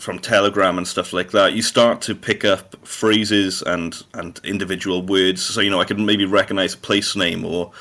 from 0.00 0.18
Telegram 0.18 0.78
and 0.78 0.86
stuff 0.86 1.12
like 1.12 1.30
that, 1.30 1.54
you 1.54 1.62
start 1.62 2.00
to 2.02 2.14
pick 2.14 2.44
up 2.44 2.76
phrases 2.86 3.62
and 3.62 4.04
and 4.14 4.40
individual 4.44 5.02
words. 5.02 5.42
So 5.42 5.60
you 5.60 5.70
know, 5.70 5.80
I 5.80 5.84
can 5.84 6.04
maybe 6.04 6.24
recognize 6.24 6.74
a 6.74 6.78
place 6.78 7.16
name 7.16 7.44
or 7.44 7.72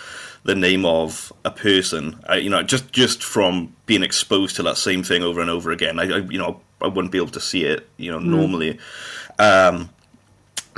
the 0.44 0.56
name 0.56 0.86
of 0.86 1.34
a 1.44 1.52
person. 1.52 2.20
I, 2.28 2.38
you 2.38 2.50
know, 2.50 2.64
just 2.64 2.92
just 2.92 3.24
from 3.24 3.76
being 3.86 4.04
exposed 4.04 4.56
to 4.58 4.64
that 4.64 4.78
same 4.78 5.04
thing 5.04 5.24
over 5.24 5.42
and 5.42 5.50
over 5.50 5.72
again, 5.72 6.00
I, 6.00 6.04
I 6.04 6.18
you 6.18 6.38
know 6.38 6.62
I 6.82 6.88
wouldn't 6.88 7.12
be 7.12 7.18
able 7.18 7.30
to 7.30 7.42
see 7.42 7.66
it, 7.66 7.88
you 7.98 8.12
know, 8.12 8.20
mm. 8.20 8.26
normally. 8.26 8.80
Um, 9.40 9.90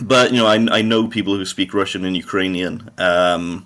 but 0.02 0.32
you 0.32 0.38
know, 0.38 0.48
I 0.48 0.80
I 0.80 0.82
know 0.82 1.08
people 1.08 1.36
who 1.36 1.46
speak 1.46 1.74
Russian 1.74 2.06
and 2.06 2.16
Ukrainian. 2.16 2.90
Um, 2.98 3.66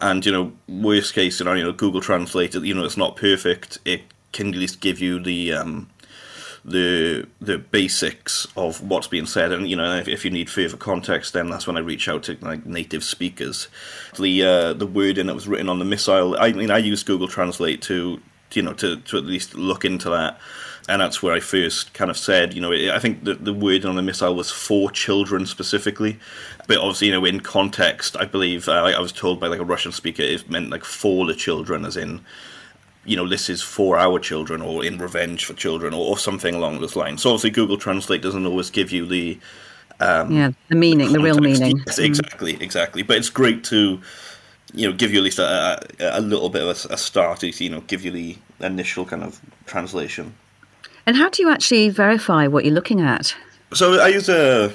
and 0.00 0.24
you 0.24 0.32
know, 0.32 0.52
worst 0.68 1.14
case 1.14 1.36
scenario, 1.36 1.72
Google 1.72 2.00
Translate. 2.00 2.54
You 2.54 2.74
know, 2.74 2.84
it's 2.84 2.96
not 2.96 3.16
perfect. 3.16 3.78
It 3.84 4.02
can 4.32 4.48
at 4.48 4.54
least 4.54 4.80
give 4.80 5.00
you 5.00 5.18
the 5.20 5.52
um, 5.52 5.88
the 6.64 7.26
the 7.40 7.58
basics 7.58 8.46
of 8.56 8.82
what's 8.82 9.08
being 9.08 9.26
said, 9.26 9.52
and 9.52 9.68
you 9.68 9.76
know 9.76 9.96
if, 9.96 10.08
if, 10.08 10.24
you 10.24 10.30
need 10.30 10.50
further 10.50 10.76
context, 10.76 11.32
then 11.32 11.48
that's 11.50 11.66
when 11.66 11.76
I 11.76 11.80
reach 11.80 12.08
out 12.08 12.24
to 12.24 12.36
like 12.40 12.66
native 12.66 13.02
speakers. 13.02 13.68
The 14.18 14.44
uh, 14.44 14.72
the 14.74 14.86
wording 14.86 15.26
that 15.26 15.34
was 15.34 15.48
written 15.48 15.68
on 15.68 15.78
the 15.78 15.84
missile, 15.84 16.36
I 16.38 16.52
mean, 16.52 16.70
I 16.70 16.78
use 16.78 17.02
Google 17.02 17.28
Translate 17.28 17.82
to 17.82 18.20
you 18.52 18.62
know 18.62 18.74
to 18.74 18.96
to 18.96 19.16
at 19.16 19.24
least 19.24 19.54
look 19.54 19.84
into 19.84 20.10
that, 20.10 20.38
and 20.88 21.00
that's 21.00 21.22
where 21.22 21.34
I 21.34 21.40
first 21.40 21.92
kind 21.94 22.10
of 22.10 22.16
said, 22.16 22.54
you 22.54 22.60
know, 22.60 22.72
I 22.72 22.98
think 22.98 23.24
the 23.24 23.34
the 23.34 23.52
word 23.52 23.84
on 23.84 23.96
the 23.96 24.02
missile 24.02 24.34
was 24.34 24.50
for 24.50 24.90
children 24.90 25.46
specifically, 25.46 26.18
but 26.66 26.78
obviously 26.78 27.08
you 27.08 27.12
know 27.12 27.24
in 27.24 27.40
context, 27.40 28.16
I 28.16 28.24
believe 28.24 28.68
uh, 28.68 28.72
I 28.72 29.00
was 29.00 29.12
told 29.12 29.40
by 29.40 29.46
like 29.46 29.60
a 29.60 29.64
Russian 29.64 29.92
speaker 29.92 30.22
it 30.22 30.48
meant 30.50 30.70
like 30.70 30.84
for 30.84 31.26
the 31.26 31.34
children, 31.34 31.84
as 31.84 31.96
in 31.96 32.20
you 33.04 33.16
know, 33.16 33.26
this 33.26 33.48
is 33.48 33.62
for 33.62 33.98
our 33.98 34.18
children 34.18 34.60
or 34.60 34.84
in 34.84 34.98
revenge 34.98 35.46
for 35.46 35.54
children 35.54 35.94
or, 35.94 36.10
or 36.10 36.18
something 36.18 36.54
along 36.54 36.80
those 36.80 36.94
lines. 36.94 37.22
So 37.22 37.30
obviously, 37.30 37.50
Google 37.50 37.78
Translate 37.78 38.20
doesn't 38.20 38.44
always 38.44 38.68
give 38.68 38.92
you 38.92 39.06
the 39.06 39.38
um, 40.00 40.30
yeah 40.30 40.50
the 40.68 40.76
meaning, 40.76 41.08
the, 41.08 41.14
the 41.14 41.24
real 41.24 41.38
meaning. 41.38 41.82
Yes, 41.86 41.98
exactly, 41.98 42.62
exactly. 42.62 43.02
But 43.02 43.16
it's 43.16 43.30
great 43.30 43.64
to 43.64 44.00
you 44.74 44.86
know, 44.86 44.94
give 44.94 45.12
you 45.12 45.18
at 45.18 45.24
least 45.24 45.38
a, 45.38 45.80
a, 46.00 46.18
a 46.18 46.20
little 46.20 46.50
bit 46.50 46.62
of 46.62 46.68
a, 46.68 46.94
a 46.94 46.98
start, 46.98 47.42
you 47.42 47.70
know, 47.70 47.80
give 47.82 48.04
you 48.04 48.10
the 48.10 48.36
initial 48.60 49.04
kind 49.04 49.22
of 49.22 49.40
translation. 49.66 50.34
And 51.08 51.16
how 51.16 51.30
do 51.30 51.40
you 51.40 51.48
actually 51.48 51.88
verify 51.88 52.46
what 52.48 52.66
you're 52.66 52.74
looking 52.74 53.00
at? 53.00 53.34
So 53.72 53.98
I 53.98 54.08
use 54.08 54.28
a 54.28 54.70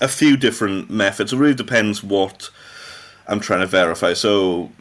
a 0.00 0.08
few 0.08 0.34
different 0.34 0.88
methods. 0.88 1.34
It 1.34 1.36
really 1.36 1.54
depends 1.54 2.02
what 2.02 2.48
I'm 3.26 3.38
trying 3.38 3.60
to 3.60 3.66
verify. 3.66 4.14
So 4.14 4.72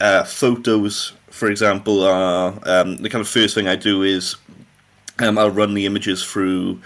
uh, 0.00 0.24
photos, 0.24 1.12
for 1.28 1.50
example, 1.50 2.02
are 2.02 2.58
um, 2.64 2.96
the 2.96 3.10
kind 3.10 3.20
of 3.20 3.28
first 3.28 3.54
thing 3.54 3.68
I 3.68 3.76
do 3.76 4.02
is 4.02 4.36
um, 5.18 5.36
I'll 5.36 5.50
run 5.50 5.74
the 5.74 5.84
images 5.84 6.24
through 6.24 6.80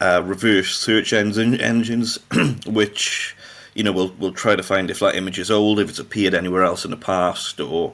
uh, 0.00 0.22
reverse 0.24 0.74
search 0.74 1.12
engine 1.12 1.60
engines, 1.60 2.18
which 2.66 3.36
you 3.74 3.82
know 3.82 3.92
will 3.92 4.14
will 4.18 4.32
try 4.32 4.56
to 4.56 4.62
find 4.62 4.90
if 4.90 5.00
that 5.00 5.16
image 5.16 5.38
is 5.38 5.50
old, 5.50 5.80
if 5.80 5.90
it's 5.90 5.98
appeared 5.98 6.32
anywhere 6.32 6.62
else 6.62 6.86
in 6.86 6.92
the 6.92 6.96
past, 6.96 7.60
or 7.60 7.92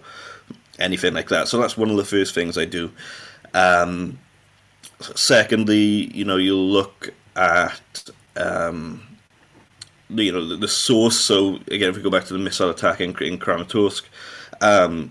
anything 0.78 1.12
like 1.12 1.28
that. 1.30 1.48
So 1.48 1.58
that's 1.58 1.76
one 1.76 1.90
of 1.90 1.96
the 1.96 2.04
first 2.04 2.36
things 2.36 2.56
I 2.56 2.66
do. 2.66 2.92
Um, 3.52 4.20
secondly, 5.00 6.14
you 6.14 6.24
know, 6.24 6.36
you'll 6.36 6.68
look 6.68 7.12
at 7.36 8.10
um, 8.36 9.02
the, 10.10 10.24
you 10.24 10.32
know 10.32 10.46
the, 10.46 10.56
the, 10.56 10.68
source. 10.68 11.18
So 11.18 11.56
again, 11.70 11.90
if 11.90 11.96
we 11.96 12.02
go 12.02 12.10
back 12.10 12.24
to 12.26 12.32
the 12.32 12.38
missile 12.38 12.70
attack 12.70 13.00
in, 13.00 13.10
in 13.22 13.38
Kramatorsk, 13.38 14.04
um, 14.60 15.10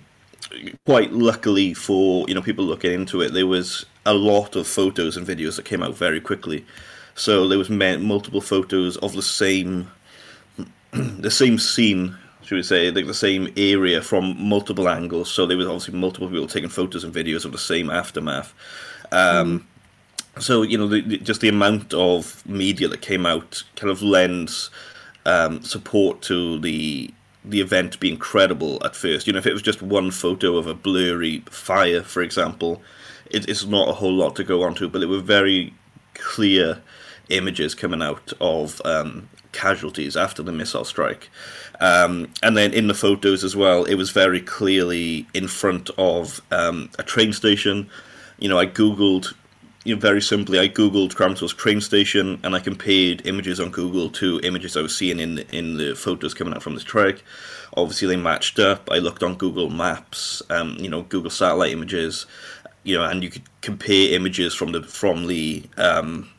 quite 0.85 1.11
luckily 1.11 1.73
for 1.73 2.25
you 2.27 2.35
know 2.35 2.41
people 2.41 2.65
looking 2.65 2.93
into 2.93 3.21
it, 3.21 3.33
there 3.33 3.47
was 3.47 3.85
a 4.05 4.13
lot 4.13 4.55
of 4.55 4.67
photos 4.67 5.17
and 5.17 5.25
videos 5.25 5.55
that 5.55 5.65
came 5.65 5.83
out 5.83 5.95
very 5.95 6.21
quickly. 6.21 6.65
So 7.15 7.47
there 7.47 7.57
was 7.57 7.69
multiple 7.69 8.41
photos 8.41 8.97
of 8.97 9.13
the 9.13 9.21
same 9.21 9.89
the 10.91 11.31
same 11.31 11.57
scene, 11.57 12.15
should 12.43 12.55
we 12.55 12.63
say, 12.63 12.91
like 12.91 13.07
the 13.07 13.13
same 13.13 13.51
area 13.57 14.01
from 14.01 14.35
multiple 14.37 14.89
angles. 14.89 15.31
So 15.31 15.45
there 15.45 15.57
was 15.57 15.67
obviously 15.67 15.95
multiple 15.95 16.29
people 16.29 16.47
taking 16.47 16.69
photos 16.69 17.03
and 17.03 17.13
videos 17.13 17.45
of 17.45 17.51
the 17.51 17.57
same 17.57 17.89
aftermath. 17.89 18.53
Um. 19.11 19.67
So 20.39 20.63
you 20.63 20.77
know, 20.77 20.87
the, 20.87 21.01
the, 21.01 21.17
just 21.17 21.41
the 21.41 21.49
amount 21.49 21.93
of 21.93 22.45
media 22.45 22.87
that 22.87 23.01
came 23.01 23.25
out 23.25 23.63
kind 23.75 23.89
of 23.89 24.01
lends 24.01 24.69
um, 25.25 25.61
support 25.61 26.21
to 26.23 26.59
the 26.59 27.13
the 27.43 27.61
event 27.61 27.99
being 27.99 28.17
credible 28.17 28.83
at 28.83 28.95
first. 28.95 29.27
You 29.27 29.33
know, 29.33 29.39
if 29.39 29.45
it 29.45 29.53
was 29.53 29.61
just 29.61 29.81
one 29.81 30.11
photo 30.11 30.57
of 30.57 30.67
a 30.67 30.73
blurry 30.73 31.39
fire, 31.49 32.01
for 32.01 32.21
example, 32.21 32.81
it, 33.29 33.47
it's 33.47 33.65
not 33.65 33.87
a 33.87 33.93
whole 33.93 34.13
lot 34.13 34.35
to 34.37 34.43
go 34.43 34.63
onto. 34.63 34.89
But 34.89 35.03
it 35.03 35.07
were 35.07 35.19
very 35.19 35.73
clear 36.15 36.81
images 37.29 37.75
coming 37.75 38.01
out 38.01 38.33
of 38.39 38.81
um, 38.85 39.29
casualties 39.51 40.17
after 40.17 40.43
the 40.43 40.51
missile 40.51 40.85
strike. 40.85 41.29
Um, 41.79 42.31
and 42.43 42.55
then 42.55 42.73
in 42.73 42.87
the 42.87 42.93
photos 42.93 43.43
as 43.43 43.55
well, 43.55 43.85
it 43.85 43.95
was 43.95 44.11
very 44.11 44.41
clearly 44.41 45.27
in 45.33 45.47
front 45.47 45.89
of 45.97 46.41
um, 46.51 46.89
a 46.99 47.03
train 47.03 47.33
station. 47.33 47.89
You 48.39 48.49
know, 48.49 48.59
I 48.59 48.65
googled, 48.65 49.33
you 49.85 49.95
know, 49.95 50.01
very 50.01 50.21
simply, 50.21 50.59
I 50.59 50.67
googled 50.67 51.13
Kramatorsk 51.13 51.55
train 51.55 51.79
station, 51.79 52.39
and 52.43 52.55
I 52.55 52.59
compared 52.59 53.25
images 53.25 53.59
on 53.59 53.69
Google 53.69 54.09
to 54.09 54.41
images 54.43 54.75
I 54.75 54.81
was 54.81 54.97
seeing 54.97 55.19
in 55.19 55.39
in 55.53 55.77
the 55.77 55.95
photos 55.95 56.33
coming 56.33 56.53
out 56.53 56.63
from 56.63 56.73
the 56.73 56.81
strike. 56.81 57.23
Obviously, 57.77 58.07
they 58.09 58.17
matched 58.17 58.59
up. 58.59 58.89
I 58.91 58.97
looked 58.97 59.23
on 59.23 59.35
Google 59.35 59.69
Maps, 59.69 60.41
um, 60.49 60.75
you 60.79 60.89
know, 60.89 61.03
Google 61.03 61.29
satellite 61.29 61.71
images, 61.71 62.25
you 62.83 62.97
know, 62.97 63.03
and 63.03 63.23
you 63.23 63.29
could 63.29 63.43
compare 63.61 64.13
images 64.13 64.53
from 64.53 64.73
the 64.73 64.81
from 64.83 65.27
the 65.27 65.63
um, 65.77 66.29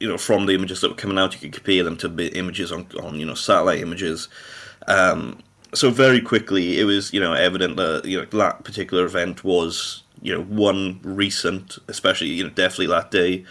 you 0.00 0.08
know, 0.08 0.18
from 0.18 0.46
the 0.46 0.54
images 0.54 0.80
that 0.80 0.90
were 0.90 0.96
coming 0.96 1.18
out, 1.18 1.34
you 1.34 1.40
could 1.40 1.52
compare 1.52 1.84
them 1.84 1.96
to 1.98 2.36
images 2.36 2.72
on, 2.72 2.86
on 3.02 3.20
you 3.20 3.26
know, 3.26 3.34
satellite 3.34 3.80
images. 3.80 4.28
Um, 4.88 5.38
so 5.74 5.90
very 5.90 6.20
quickly, 6.20 6.80
it 6.80 6.84
was, 6.84 7.12
you 7.12 7.20
know, 7.20 7.34
evident 7.34 7.76
that, 7.76 8.04
you 8.04 8.18
know, 8.18 8.24
that 8.24 8.64
particular 8.64 9.04
event 9.04 9.44
was, 9.44 10.02
you 10.22 10.34
know, 10.34 10.42
one 10.42 11.00
recent, 11.02 11.78
especially, 11.88 12.28
you 12.28 12.44
know, 12.44 12.50
definitely 12.50 12.88
that 12.88 13.10
day, 13.10 13.44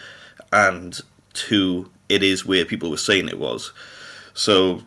and 0.52 1.00
two, 1.34 1.90
it 2.08 2.24
is 2.24 2.46
where 2.46 2.66
people 2.66 2.90
were 2.90 2.98
saying 2.98 3.28
it 3.28 3.40
was. 3.40 3.72
So, 4.34 4.82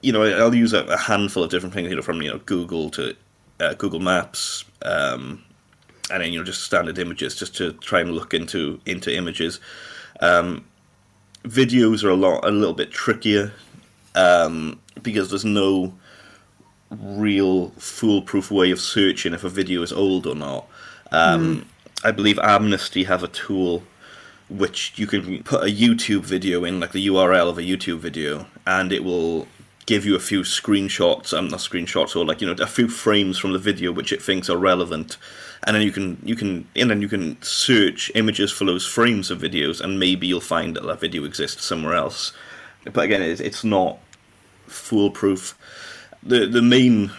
you 0.00 0.12
know, 0.12 0.22
I'll 0.22 0.54
use 0.54 0.72
a, 0.72 0.84
a 0.84 0.96
handful 0.96 1.44
of 1.44 1.50
different 1.50 1.74
things, 1.74 1.90
you 1.90 1.96
know, 1.96 2.02
from, 2.02 2.22
you 2.22 2.30
know, 2.30 2.38
Google 2.38 2.90
to 2.90 3.16
uh, 3.60 3.74
Google 3.74 4.00
Maps, 4.00 4.64
um, 4.82 5.42
and 6.10 6.22
then, 6.22 6.32
you 6.32 6.38
know, 6.38 6.44
just 6.44 6.64
standard 6.64 6.98
images, 6.98 7.36
just 7.36 7.54
to 7.56 7.72
try 7.74 8.00
and 8.00 8.12
look 8.12 8.34
into 8.34 8.80
into 8.86 9.14
images. 9.14 9.60
Um, 10.20 10.64
videos 11.44 12.04
are 12.04 12.10
a 12.10 12.14
lot 12.16 12.44
a 12.44 12.50
little 12.50 12.74
bit 12.74 12.90
trickier 12.90 13.52
um, 14.14 14.80
because 15.02 15.30
there's 15.30 15.44
no 15.44 15.94
real 16.90 17.70
foolproof 17.70 18.50
way 18.50 18.70
of 18.70 18.80
searching 18.80 19.32
if 19.32 19.44
a 19.44 19.48
video 19.48 19.82
is 19.82 19.92
old 19.92 20.26
or 20.26 20.34
not. 20.34 20.66
Um, 21.12 21.56
mm. 21.56 21.64
I 22.04 22.10
believe 22.10 22.38
Amnesty 22.40 23.04
have 23.04 23.22
a 23.22 23.28
tool 23.28 23.84
which 24.48 24.92
you 24.96 25.06
can 25.06 25.42
put 25.44 25.62
a 25.62 25.72
YouTube 25.72 26.22
video 26.22 26.64
in, 26.64 26.80
like 26.80 26.92
the 26.92 27.06
URL 27.06 27.48
of 27.48 27.58
a 27.58 27.62
YouTube 27.62 27.98
video, 27.98 28.46
and 28.66 28.92
it 28.92 29.04
will 29.04 29.46
give 29.86 30.04
you 30.04 30.14
a 30.14 30.20
few 30.20 30.40
screenshots, 30.40 31.36
um, 31.36 31.48
not 31.48 31.60
screenshots, 31.60 32.14
or 32.14 32.24
like 32.24 32.40
you 32.40 32.46
know 32.46 32.62
a 32.62 32.66
few 32.66 32.88
frames 32.88 33.38
from 33.38 33.52
the 33.52 33.58
video 33.58 33.92
which 33.92 34.12
it 34.12 34.22
thinks 34.22 34.50
are 34.50 34.56
relevant, 34.56 35.16
and 35.64 35.74
then 35.74 35.82
you 35.82 35.92
can 35.92 36.18
you 36.24 36.36
can 36.36 36.66
and 36.76 36.90
then 36.90 37.00
you 37.00 37.08
can 37.08 37.40
search 37.42 38.10
images 38.14 38.50
for 38.52 38.64
those 38.64 38.86
frames 38.86 39.30
of 39.30 39.40
videos, 39.40 39.80
and 39.80 39.98
maybe 39.98 40.26
you'll 40.26 40.40
find 40.40 40.76
that 40.76 40.84
that 40.84 41.00
video 41.00 41.24
exists 41.24 41.64
somewhere 41.64 41.94
else. 41.94 42.32
But 42.84 43.04
again, 43.04 43.22
it's, 43.22 43.40
it's 43.40 43.64
not 43.64 43.98
foolproof. 44.66 45.56
The 46.22 46.46
the 46.46 46.62
main 46.62 47.12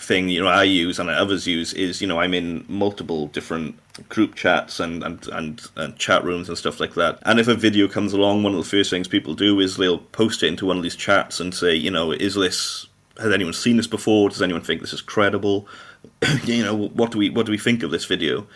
thing 0.00 0.28
you 0.28 0.40
know 0.40 0.48
I 0.48 0.64
use 0.64 0.98
and 0.98 1.10
others 1.10 1.46
use 1.46 1.72
is 1.74 2.00
you 2.00 2.06
know 2.06 2.20
I'm 2.20 2.34
in 2.34 2.64
multiple 2.68 3.28
different 3.28 3.78
group 4.08 4.34
chats 4.34 4.78
and, 4.78 5.02
and, 5.02 5.26
and, 5.28 5.62
and, 5.76 5.96
chat 5.96 6.22
rooms 6.22 6.48
and 6.48 6.58
stuff 6.58 6.80
like 6.80 6.94
that. 6.94 7.18
And 7.22 7.40
if 7.40 7.48
a 7.48 7.54
video 7.54 7.88
comes 7.88 8.12
along, 8.12 8.42
one 8.42 8.52
of 8.52 8.62
the 8.62 8.68
first 8.68 8.90
things 8.90 9.08
people 9.08 9.32
do 9.32 9.58
is 9.58 9.78
they'll 9.78 9.98
post 9.98 10.42
it 10.42 10.48
into 10.48 10.66
one 10.66 10.76
of 10.76 10.82
these 10.82 10.96
chats 10.96 11.40
and 11.40 11.54
say, 11.54 11.74
you 11.74 11.90
know, 11.90 12.12
is 12.12 12.34
this 12.34 12.86
has 13.18 13.32
anyone 13.32 13.54
seen 13.54 13.78
this 13.78 13.86
before? 13.86 14.28
Does 14.28 14.42
anyone 14.42 14.62
think 14.62 14.82
this 14.82 14.92
is 14.92 15.00
credible? 15.00 15.66
you 16.44 16.62
know, 16.62 16.74
what 16.74 17.10
do 17.10 17.18
we 17.18 17.30
what 17.30 17.46
do 17.46 17.52
we 17.52 17.58
think 17.58 17.82
of 17.82 17.90
this 17.90 18.04
video? 18.04 18.46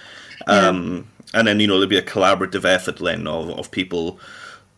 Yeah. 0.47 0.69
Um, 0.69 1.09
and 1.33 1.47
then 1.47 1.61
you 1.61 1.67
know 1.67 1.75
there'll 1.75 1.89
be 1.89 1.97
a 1.97 2.03
collaborative 2.03 2.65
effort 2.65 2.99
then 2.99 3.27
of, 3.27 3.51
of 3.51 3.71
people 3.71 4.19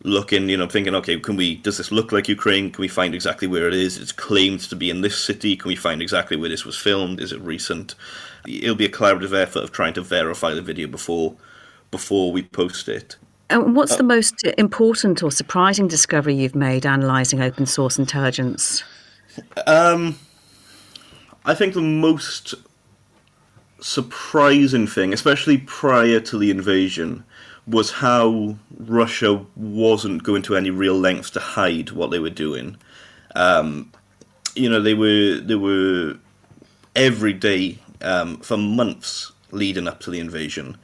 looking, 0.03 0.49
you 0.49 0.57
know, 0.57 0.67
thinking, 0.67 0.95
okay, 0.95 1.19
can 1.19 1.35
we? 1.35 1.55
Does 1.55 1.77
this 1.77 1.91
look 1.91 2.11
like 2.11 2.27
Ukraine? 2.27 2.71
Can 2.71 2.81
we 2.81 2.87
find 2.87 3.15
exactly 3.15 3.47
where 3.47 3.67
it 3.67 3.73
is? 3.73 3.97
It's 3.97 4.11
claimed 4.11 4.59
to 4.61 4.75
be 4.75 4.89
in 4.89 5.01
this 5.01 5.17
city. 5.17 5.55
Can 5.55 5.69
we 5.69 5.75
find 5.75 6.01
exactly 6.01 6.37
where 6.37 6.49
this 6.49 6.65
was 6.65 6.77
filmed? 6.77 7.19
Is 7.19 7.31
it 7.31 7.41
recent? 7.41 7.95
It'll 8.47 8.75
be 8.75 8.85
a 8.85 8.89
collaborative 8.89 9.33
effort 9.33 9.63
of 9.63 9.71
trying 9.71 9.93
to 9.93 10.01
verify 10.01 10.53
the 10.53 10.61
video 10.61 10.87
before 10.87 11.35
before 11.91 12.31
we 12.31 12.43
post 12.43 12.89
it. 12.89 13.15
And 13.49 13.75
what's 13.75 13.93
uh, 13.93 13.97
the 13.97 14.03
most 14.03 14.43
important 14.57 15.21
or 15.21 15.31
surprising 15.31 15.87
discovery 15.87 16.33
you've 16.35 16.55
made 16.55 16.85
analysing 16.85 17.41
open 17.41 17.65
source 17.65 17.99
intelligence? 17.99 18.83
Um, 19.67 20.17
I 21.45 21.53
think 21.53 21.73
the 21.73 21.81
most 21.81 22.55
surprising 23.79 24.87
thing, 24.87 25.13
especially 25.13 25.57
prior 25.59 26.19
to 26.21 26.37
the 26.37 26.49
invasion, 26.49 27.23
was 27.65 27.91
how 27.91 28.55
Russia 28.77 29.45
wasn't 29.55 30.23
going 30.23 30.41
to 30.43 30.55
any 30.55 30.69
real 30.69 30.97
lengths 30.97 31.29
to 31.31 31.39
hide 31.39 31.91
what 31.91 32.11
they 32.11 32.19
were 32.19 32.29
doing. 32.29 32.77
Um, 33.35 33.91
you 34.55 34.69
know, 34.69 34.81
they 34.81 34.93
were 34.93 35.39
they 35.39 35.55
were 35.55 36.17
every 36.95 37.33
day 37.33 37.79
um, 38.01 38.37
for 38.37 38.57
months 38.57 39.31
leading 39.51 39.87
up 39.87 39.99
to 40.01 40.11
the 40.11 40.19
invasion. 40.19 40.77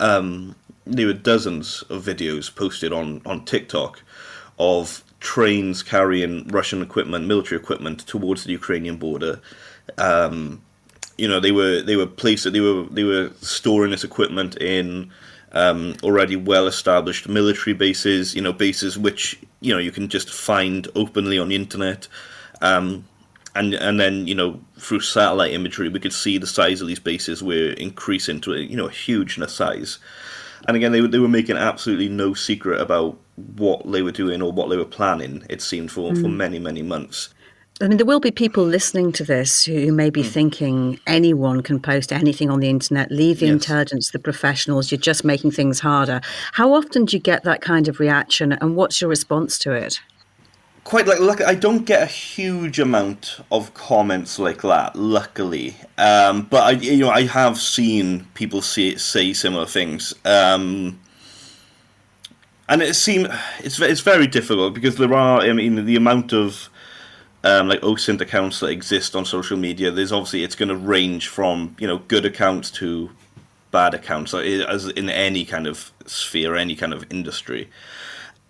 Um, 0.00 0.56
there 0.84 1.06
were 1.06 1.12
dozens 1.12 1.82
of 1.82 2.04
videos 2.04 2.54
posted 2.54 2.92
on 2.92 3.22
on 3.26 3.44
TikTok 3.44 4.02
of 4.58 5.04
trains 5.20 5.82
carrying 5.82 6.48
Russian 6.48 6.82
equipment, 6.82 7.26
military 7.26 7.60
equipment, 7.60 8.00
towards 8.06 8.44
the 8.44 8.52
Ukrainian 8.52 8.96
border. 8.96 9.40
Um, 9.98 10.62
you 11.16 11.28
know, 11.28 11.40
they 11.40 11.52
were 11.52 11.82
they 11.82 11.96
were 11.96 12.06
placed 12.06 12.50
they 12.52 12.60
were 12.60 12.84
they 12.90 13.04
were 13.04 13.30
storing 13.40 13.90
this 13.90 14.04
equipment 14.04 14.56
in 14.56 15.12
um, 15.52 15.94
already 16.02 16.36
well 16.36 16.66
established 16.66 17.28
military 17.28 17.74
bases. 17.74 18.34
You 18.34 18.42
know, 18.42 18.52
bases 18.52 18.98
which 18.98 19.38
you 19.60 19.72
know 19.72 19.80
you 19.80 19.92
can 19.92 20.08
just 20.08 20.30
find 20.30 20.88
openly 20.94 21.38
on 21.38 21.48
the 21.48 21.56
internet. 21.56 22.08
Um, 22.60 23.06
and 23.54 23.74
and 23.74 24.00
then 24.00 24.26
you 24.26 24.34
know 24.34 24.60
through 24.78 25.00
satellite 25.00 25.52
imagery 25.52 25.90
we 25.90 26.00
could 26.00 26.12
see 26.12 26.38
the 26.38 26.46
size 26.46 26.80
of 26.80 26.88
these 26.88 26.98
bases 26.98 27.42
were 27.42 27.72
increasing 27.72 28.40
to 28.40 28.54
a 28.54 28.58
you 28.58 28.76
know 28.76 28.86
a 28.86 28.90
huge 28.90 29.38
size 29.48 29.98
and 30.66 30.76
again, 30.76 30.92
they 30.92 31.00
were, 31.00 31.08
they 31.08 31.18
were 31.18 31.28
making 31.28 31.56
absolutely 31.56 32.08
no 32.08 32.34
secret 32.34 32.80
about 32.80 33.18
what 33.56 33.90
they 33.90 34.02
were 34.02 34.12
doing 34.12 34.42
or 34.42 34.52
what 34.52 34.68
they 34.68 34.76
were 34.76 34.84
planning, 34.84 35.44
it 35.50 35.60
seemed, 35.60 35.90
for, 35.90 36.12
mm. 36.12 36.20
for 36.20 36.28
many, 36.28 36.58
many 36.58 36.82
months. 36.82 37.34
I 37.82 37.88
mean, 37.88 37.96
there 37.96 38.06
will 38.06 38.20
be 38.20 38.30
people 38.30 38.62
listening 38.62 39.10
to 39.12 39.24
this 39.24 39.64
who 39.64 39.90
may 39.90 40.08
be 40.08 40.22
mm. 40.22 40.28
thinking 40.28 41.00
anyone 41.04 41.62
can 41.62 41.80
post 41.80 42.12
anything 42.12 42.48
on 42.48 42.60
the 42.60 42.70
internet, 42.70 43.10
leave 43.10 43.40
the 43.40 43.46
yes. 43.46 43.54
intelligence 43.54 44.12
the 44.12 44.20
professionals, 44.20 44.92
you're 44.92 45.00
just 45.00 45.24
making 45.24 45.50
things 45.50 45.80
harder. 45.80 46.20
How 46.52 46.74
often 46.74 47.06
do 47.06 47.16
you 47.16 47.20
get 47.20 47.42
that 47.42 47.60
kind 47.60 47.88
of 47.88 47.98
reaction, 47.98 48.52
and 48.52 48.76
what's 48.76 49.00
your 49.00 49.10
response 49.10 49.58
to 49.60 49.72
it? 49.72 50.00
quite 50.84 51.06
like 51.06 51.20
luck. 51.20 51.40
I 51.40 51.54
don't 51.54 51.84
get 51.84 52.02
a 52.02 52.06
huge 52.06 52.78
amount 52.78 53.40
of 53.50 53.72
comments 53.74 54.38
like 54.38 54.62
that, 54.62 54.94
luckily. 54.96 55.76
Um, 55.98 56.42
but 56.42 56.62
I, 56.62 56.70
you 56.72 56.98
know, 56.98 57.10
I 57.10 57.22
have 57.22 57.58
seen 57.58 58.26
people 58.34 58.62
say 58.62 58.96
say 58.96 59.32
similar 59.32 59.66
things. 59.66 60.14
Um, 60.24 61.00
and 62.68 62.82
it 62.82 62.94
seems 62.94 63.28
it's 63.60 63.80
it's 63.80 64.00
very 64.00 64.26
difficult 64.26 64.74
because 64.74 64.96
there 64.96 65.12
are. 65.14 65.40
I 65.40 65.52
mean, 65.52 65.84
the 65.84 65.96
amount 65.96 66.32
of 66.32 66.68
um, 67.44 67.68
like 67.68 67.80
OSINT 67.80 68.20
accounts 68.20 68.60
that 68.60 68.68
exist 68.68 69.16
on 69.16 69.24
social 69.24 69.56
media. 69.56 69.90
There's 69.90 70.12
obviously 70.12 70.44
it's 70.44 70.54
going 70.54 70.68
to 70.68 70.76
range 70.76 71.28
from 71.28 71.76
you 71.78 71.86
know 71.86 71.98
good 72.08 72.24
accounts 72.24 72.70
to 72.72 73.10
bad 73.70 73.94
accounts, 73.94 74.34
as 74.34 74.88
in 74.88 75.08
any 75.08 75.44
kind 75.44 75.66
of 75.66 75.92
sphere, 76.06 76.54
any 76.54 76.76
kind 76.76 76.92
of 76.92 77.10
industry. 77.10 77.68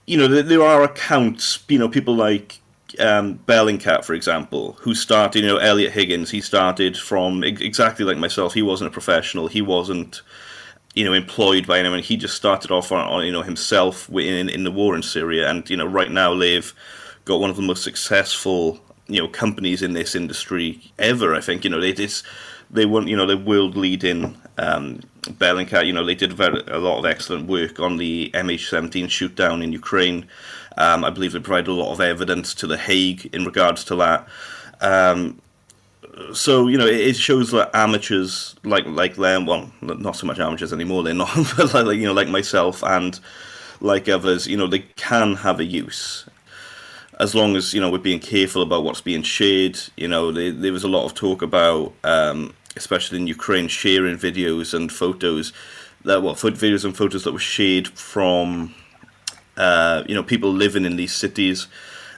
You 0.07 0.19
know, 0.19 0.29
there, 0.29 0.43
there 0.43 0.63
are 0.63 0.83
accounts. 0.83 1.63
You 1.69 1.79
know, 1.79 1.89
people 1.89 2.15
like 2.15 2.61
um, 2.99 3.39
Bellingcat, 3.47 4.05
for 4.05 4.15
example, 4.15 4.77
who 4.81 4.95
started. 4.95 5.43
You 5.43 5.49
know, 5.49 5.57
Eliot 5.57 5.93
Higgins. 5.93 6.31
He 6.31 6.41
started 6.41 6.97
from 6.97 7.45
exactly 7.45 8.05
like 8.05 8.19
myself. 8.19 8.53
He 8.53 8.63
wasn't 8.63 8.89
a 8.89 8.93
professional. 8.93 9.49
He 9.49 9.63
wasn't 9.63 10.23
you 10.95 11.05
know, 11.07 11.15
employed 11.15 11.67
by 11.67 11.79
anyone. 11.79 12.01
He 12.01 12.19
just 12.19 12.37
started 12.37 12.71
off 12.71 12.93
on, 12.93 13.07
on, 13.07 13.25
you 13.25 13.33
know 13.33 13.41
himself 13.41 14.11
in 14.11 14.51
in 14.51 14.65
the 14.65 14.71
war 14.71 14.95
in 14.95 15.03
Syria, 15.03 15.49
and 15.49 15.69
you 15.71 15.77
know, 15.77 15.87
right 15.87 16.11
now 16.11 16.35
they've 16.35 16.75
got 17.25 17.41
one 17.41 17.51
of 17.51 17.57
the 17.57 17.63
most 17.63 17.85
successful 17.85 18.81
you 19.09 19.21
know 19.21 19.29
companies 19.29 19.83
in 19.83 19.93
this 19.93 20.15
industry 20.15 20.81
ever. 20.99 21.35
I 21.35 21.41
think 21.41 21.65
you 21.65 21.71
know 21.71 21.81
they 21.81 21.91
it's 21.91 22.23
they 22.71 22.87
want 22.87 23.09
you 23.09 23.17
know 23.17 23.27
the 23.27 23.37
world 23.37 23.77
leading 23.77 24.37
um, 24.59 25.01
Bellingcat. 25.23 25.87
You 25.87 25.93
know 25.93 26.05
they 26.05 26.15
did 26.15 26.33
very, 26.33 26.63
a 26.67 26.79
lot 26.79 26.99
of 26.99 27.05
excellent 27.05 27.49
work 27.49 27.79
on 27.81 27.97
the 27.97 28.31
MH17 28.35 29.11
shoot 29.11 29.35
down 29.35 29.63
in 29.63 29.73
Ukraine. 29.73 30.27
Um, 30.79 31.05
I 31.05 31.11
believe 31.11 31.33
they 31.33 31.41
provided 31.41 31.71
a 31.71 31.75
lot 31.75 31.93
of 31.93 32.01
evidence 32.01 32.55
to 32.55 32.67
the 32.67 32.79
Hague 32.79 33.29
in 33.35 33.45
regards 33.45 33.85
to 33.85 33.97
that. 33.97 34.27
Um, 34.81 35.41
so 36.33 36.69
you 36.69 36.79
know 36.79 36.87
it 36.87 37.17
shows 37.17 37.51
that 37.53 37.71
amateurs 37.75 38.55
like 38.65 38.85
like 38.87 39.17
them 39.17 39.47
well 39.47 39.71
not 39.81 40.15
so 40.15 40.27
much 40.27 40.39
amateurs 40.39 40.73
anymore 40.73 41.03
they're 41.03 41.15
not 41.15 41.35
but 41.57 41.73
like 41.73 41.99
you 41.99 42.05
know 42.05 42.13
like 42.13 42.29
myself 42.29 42.83
and 42.85 43.19
like 43.81 44.09
others 44.09 44.47
you 44.47 44.57
know 44.57 44.67
they 44.67 44.81
can 44.97 45.35
have 45.37 45.59
a 45.59 45.65
use 45.65 46.27
as 47.23 47.35
long 47.35 47.57
as 47.57 47.73
you 47.73 47.81
know 47.81 47.91
we're 47.91 47.99
being 47.99 48.21
careful 48.21 48.63
about 48.63 48.85
what's 48.85 49.01
being 49.01 49.23
shared 49.23 49.79
you 49.97 50.09
know 50.09 50.33
there, 50.33 50.53
there 50.53 50.73
was 50.73 50.85
a 50.85 50.89
lot 50.89 51.05
of 51.05 51.15
talk 51.15 51.43
about 51.43 51.93
um, 52.05 52.53
especially 52.77 53.19
in 53.19 53.27
ukraine 53.27 53.69
sharing 53.69 54.17
videos 54.17 54.75
and 54.75 54.93
photos 54.93 55.53
that 56.05 56.23
well 56.23 56.35
videos 56.35 56.85
and 56.85 56.97
photos 56.97 57.25
that 57.25 57.33
were 57.33 57.39
shared 57.39 57.89
from 57.89 58.75
uh, 59.57 60.03
you 60.09 60.15
know 60.15 60.23
people 60.23 60.51
living 60.51 60.85
in 60.85 60.97
these 60.97 61.15
cities 61.15 61.69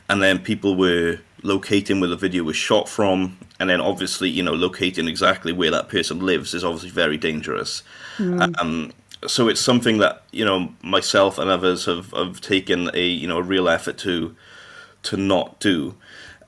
and 0.08 0.22
then 0.22 0.38
people 0.38 0.76
were 0.76 1.18
locating 1.44 2.00
where 2.00 2.08
the 2.08 2.16
video 2.16 2.42
was 2.42 2.56
shot 2.56 2.88
from, 2.88 3.38
and 3.60 3.70
then 3.70 3.80
obviously, 3.80 4.28
you 4.28 4.42
know, 4.42 4.54
locating 4.54 5.06
exactly 5.06 5.52
where 5.52 5.70
that 5.70 5.88
person 5.88 6.18
lives 6.20 6.54
is 6.54 6.64
obviously 6.64 6.90
very 6.90 7.16
dangerous. 7.16 7.82
Mm. 8.16 8.58
Um, 8.58 8.92
so 9.26 9.48
it's 9.48 9.60
something 9.60 9.98
that 9.98 10.24
you 10.32 10.44
know 10.44 10.72
myself 10.82 11.38
and 11.38 11.50
others 11.50 11.86
have, 11.86 12.10
have 12.12 12.40
taken 12.40 12.90
a 12.94 13.06
you 13.06 13.26
know 13.26 13.38
a 13.38 13.42
real 13.42 13.68
effort 13.68 13.96
to 13.98 14.34
to 15.04 15.16
not 15.16 15.60
do. 15.60 15.96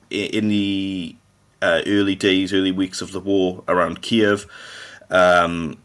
In 0.09 0.47
the 0.47 1.15
uh, 1.61 1.81
early 1.85 2.15
days, 2.15 2.53
early 2.53 2.71
weeks 2.71 3.01
of 3.01 3.11
the 3.11 3.19
war 3.19 3.63
around 3.67 4.01
Kiev, 4.01 4.45
um, 5.09 5.77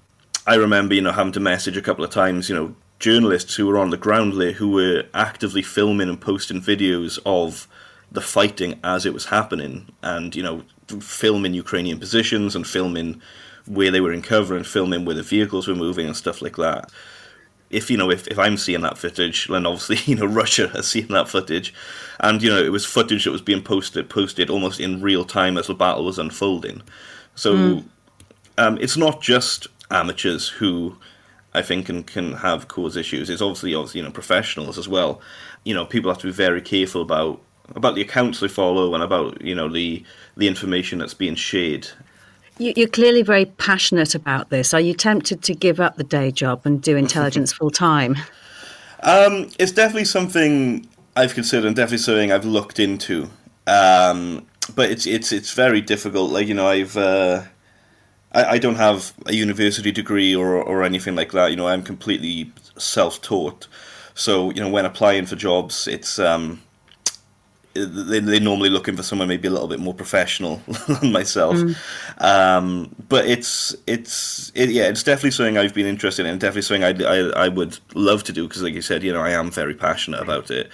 I 0.46 0.54
remember 0.54 0.94
you 0.94 1.00
know 1.00 1.12
having 1.12 1.32
to 1.32 1.40
message 1.40 1.76
a 1.76 1.82
couple 1.82 2.04
of 2.04 2.10
times, 2.10 2.48
you 2.48 2.54
know, 2.54 2.74
journalists 2.98 3.54
who 3.54 3.66
were 3.66 3.78
on 3.78 3.90
the 3.90 3.96
ground 3.96 4.40
there 4.40 4.52
who 4.52 4.70
were 4.70 5.04
actively 5.14 5.62
filming 5.62 6.08
and 6.08 6.20
posting 6.20 6.60
videos 6.60 7.18
of 7.26 7.68
the 8.10 8.20
fighting 8.20 8.78
as 8.84 9.06
it 9.06 9.14
was 9.14 9.26
happening, 9.26 9.88
and 10.02 10.36
you 10.36 10.42
know, 10.42 10.62
filming 11.00 11.54
Ukrainian 11.54 11.98
positions 11.98 12.54
and 12.54 12.66
filming 12.66 13.20
where 13.66 13.90
they 13.90 14.00
were 14.00 14.12
in 14.12 14.22
cover 14.22 14.56
and 14.56 14.66
filming 14.66 15.04
where 15.04 15.14
the 15.14 15.22
vehicles 15.22 15.68
were 15.68 15.74
moving 15.74 16.06
and 16.06 16.16
stuff 16.16 16.42
like 16.42 16.56
that. 16.56 16.90
If 17.72 17.90
you 17.90 17.96
know, 17.96 18.10
if, 18.10 18.28
if 18.28 18.38
I'm 18.38 18.56
seeing 18.56 18.82
that 18.82 18.98
footage, 18.98 19.48
then 19.48 19.66
obviously 19.66 19.96
you 20.12 20.18
know 20.18 20.26
Russia 20.26 20.68
has 20.68 20.86
seen 20.86 21.08
that 21.08 21.28
footage, 21.28 21.74
and 22.20 22.42
you 22.42 22.50
know 22.50 22.62
it 22.62 22.72
was 22.72 22.84
footage 22.84 23.24
that 23.24 23.32
was 23.32 23.42
being 23.42 23.62
posted 23.62 24.08
posted 24.08 24.50
almost 24.50 24.80
in 24.80 25.00
real 25.00 25.24
time 25.24 25.58
as 25.58 25.66
the 25.66 25.74
battle 25.74 26.04
was 26.04 26.18
unfolding. 26.18 26.82
So 27.34 27.54
mm. 27.54 27.84
um, 28.58 28.78
it's 28.80 28.96
not 28.96 29.20
just 29.20 29.66
amateurs 29.90 30.48
who 30.48 30.96
I 31.54 31.62
think 31.62 31.86
can 31.86 32.02
can 32.04 32.34
have 32.34 32.68
cause 32.68 32.96
issues. 32.96 33.30
It's 33.30 33.42
obviously 33.42 33.74
obviously 33.74 34.00
you 34.00 34.06
know 34.06 34.12
professionals 34.12 34.78
as 34.78 34.88
well. 34.88 35.20
You 35.64 35.74
know 35.74 35.84
people 35.84 36.10
have 36.10 36.20
to 36.20 36.26
be 36.26 36.32
very 36.32 36.60
careful 36.60 37.02
about 37.02 37.40
about 37.74 37.94
the 37.94 38.02
accounts 38.02 38.40
they 38.40 38.48
follow 38.48 38.94
and 38.94 39.02
about 39.02 39.40
you 39.40 39.54
know 39.54 39.68
the 39.68 40.04
the 40.36 40.48
information 40.48 40.98
that's 40.98 41.14
being 41.14 41.34
shared. 41.34 41.88
You're 42.58 42.88
clearly 42.88 43.22
very 43.22 43.46
passionate 43.46 44.14
about 44.14 44.50
this. 44.50 44.74
Are 44.74 44.80
you 44.80 44.94
tempted 44.94 45.42
to 45.42 45.54
give 45.54 45.80
up 45.80 45.96
the 45.96 46.04
day 46.04 46.30
job 46.30 46.62
and 46.64 46.82
do 46.82 46.96
intelligence 46.96 47.52
full 47.58 47.70
time? 47.70 48.16
Um, 49.02 49.50
it's 49.58 49.72
definitely 49.72 50.04
something 50.04 50.86
I've 51.16 51.34
considered 51.34 51.66
and 51.66 51.74
definitely 51.74 51.98
something 51.98 52.30
I've 52.30 52.44
looked 52.44 52.78
into. 52.78 53.30
Um, 53.66 54.46
but 54.74 54.90
it's 54.90 55.06
it's 55.06 55.32
it's 55.32 55.52
very 55.52 55.80
difficult. 55.80 56.30
Like 56.30 56.46
you 56.46 56.54
know, 56.54 56.66
I've 56.66 56.96
uh, 56.96 57.42
I, 58.32 58.44
I 58.44 58.58
don't 58.58 58.76
have 58.76 59.12
a 59.26 59.34
university 59.34 59.90
degree 59.90 60.34
or 60.34 60.54
or 60.56 60.82
anything 60.82 61.16
like 61.16 61.32
that. 61.32 61.50
You 61.50 61.56
know, 61.56 61.68
I'm 61.68 61.82
completely 61.82 62.52
self 62.78 63.20
taught. 63.22 63.66
So 64.14 64.50
you 64.50 64.60
know, 64.60 64.68
when 64.68 64.84
applying 64.84 65.26
for 65.26 65.36
jobs, 65.36 65.88
it's 65.88 66.18
um, 66.18 66.62
they, 67.74 68.20
they're 68.20 68.40
normally 68.40 68.68
looking 68.68 68.96
for 68.96 69.02
someone 69.02 69.28
maybe 69.28 69.48
a 69.48 69.50
little 69.50 69.68
bit 69.68 69.80
more 69.80 69.94
professional 69.94 70.56
than 70.88 71.12
myself. 71.12 71.56
Mm. 71.56 71.76
Um, 72.18 72.94
but 73.08 73.26
it's 73.26 73.74
it's 73.86 74.52
it, 74.54 74.70
yeah, 74.70 74.88
it's 74.88 75.02
definitely 75.02 75.32
something 75.32 75.58
I've 75.58 75.74
been 75.74 75.86
interested 75.86 76.26
in. 76.26 76.38
Definitely 76.38 76.62
something 76.62 76.84
I, 76.84 77.04
I, 77.04 77.44
I 77.44 77.48
would 77.48 77.78
love 77.94 78.24
to 78.24 78.32
do 78.32 78.46
because, 78.46 78.62
like 78.62 78.74
you 78.74 78.82
said, 78.82 79.02
you 79.02 79.12
know, 79.12 79.22
I 79.22 79.30
am 79.30 79.50
very 79.50 79.74
passionate 79.74 80.20
about 80.20 80.50
it. 80.50 80.70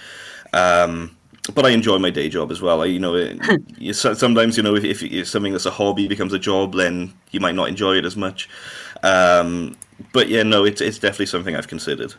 Um, 0.53 1.15
but 1.53 1.65
I 1.65 1.69
enjoy 1.69 1.97
my 1.97 2.09
day 2.09 2.29
job 2.29 2.51
as 2.51 2.61
well. 2.61 2.81
I, 2.81 2.85
you 2.85 2.99
know, 2.99 3.15
it, 3.15 3.39
you, 3.77 3.93
sometimes 3.93 4.57
you 4.57 4.63
know 4.63 4.75
if, 4.75 5.01
if, 5.01 5.27
something 5.27 5.51
that's 5.51 5.65
a 5.65 5.71
hobby 5.71 6.07
becomes 6.07 6.33
a 6.33 6.39
job, 6.39 6.73
then 6.73 7.13
you 7.31 7.39
might 7.39 7.55
not 7.55 7.69
enjoy 7.69 7.95
it 7.95 8.05
as 8.05 8.15
much. 8.15 8.49
Um, 9.03 9.77
but 10.13 10.29
yeah, 10.29 10.43
no, 10.43 10.65
it's 10.65 10.81
it's 10.81 10.99
definitely 10.99 11.25
something 11.27 11.55
I've 11.55 11.67
considered. 11.67 12.13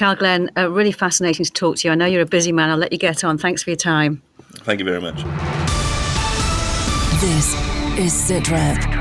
Carl 0.00 0.16
Glenn, 0.16 0.50
uh, 0.56 0.70
really 0.70 0.92
fascinating 0.92 1.44
to 1.44 1.52
talk 1.52 1.76
to 1.76 1.86
you. 1.86 1.92
I 1.92 1.94
know 1.94 2.06
you're 2.06 2.22
a 2.22 2.26
busy 2.26 2.52
man. 2.52 2.70
I'll 2.70 2.78
let 2.78 2.90
you 2.90 2.96
get 2.96 3.22
on. 3.22 3.36
Thanks 3.36 3.62
for 3.62 3.68
your 3.68 3.76
time. 3.76 4.22
Thank 4.64 4.78
you 4.78 4.86
very 4.86 4.98
much. 4.98 5.16
This 7.20 7.52
is 7.98 8.14
SITREP 8.14 8.99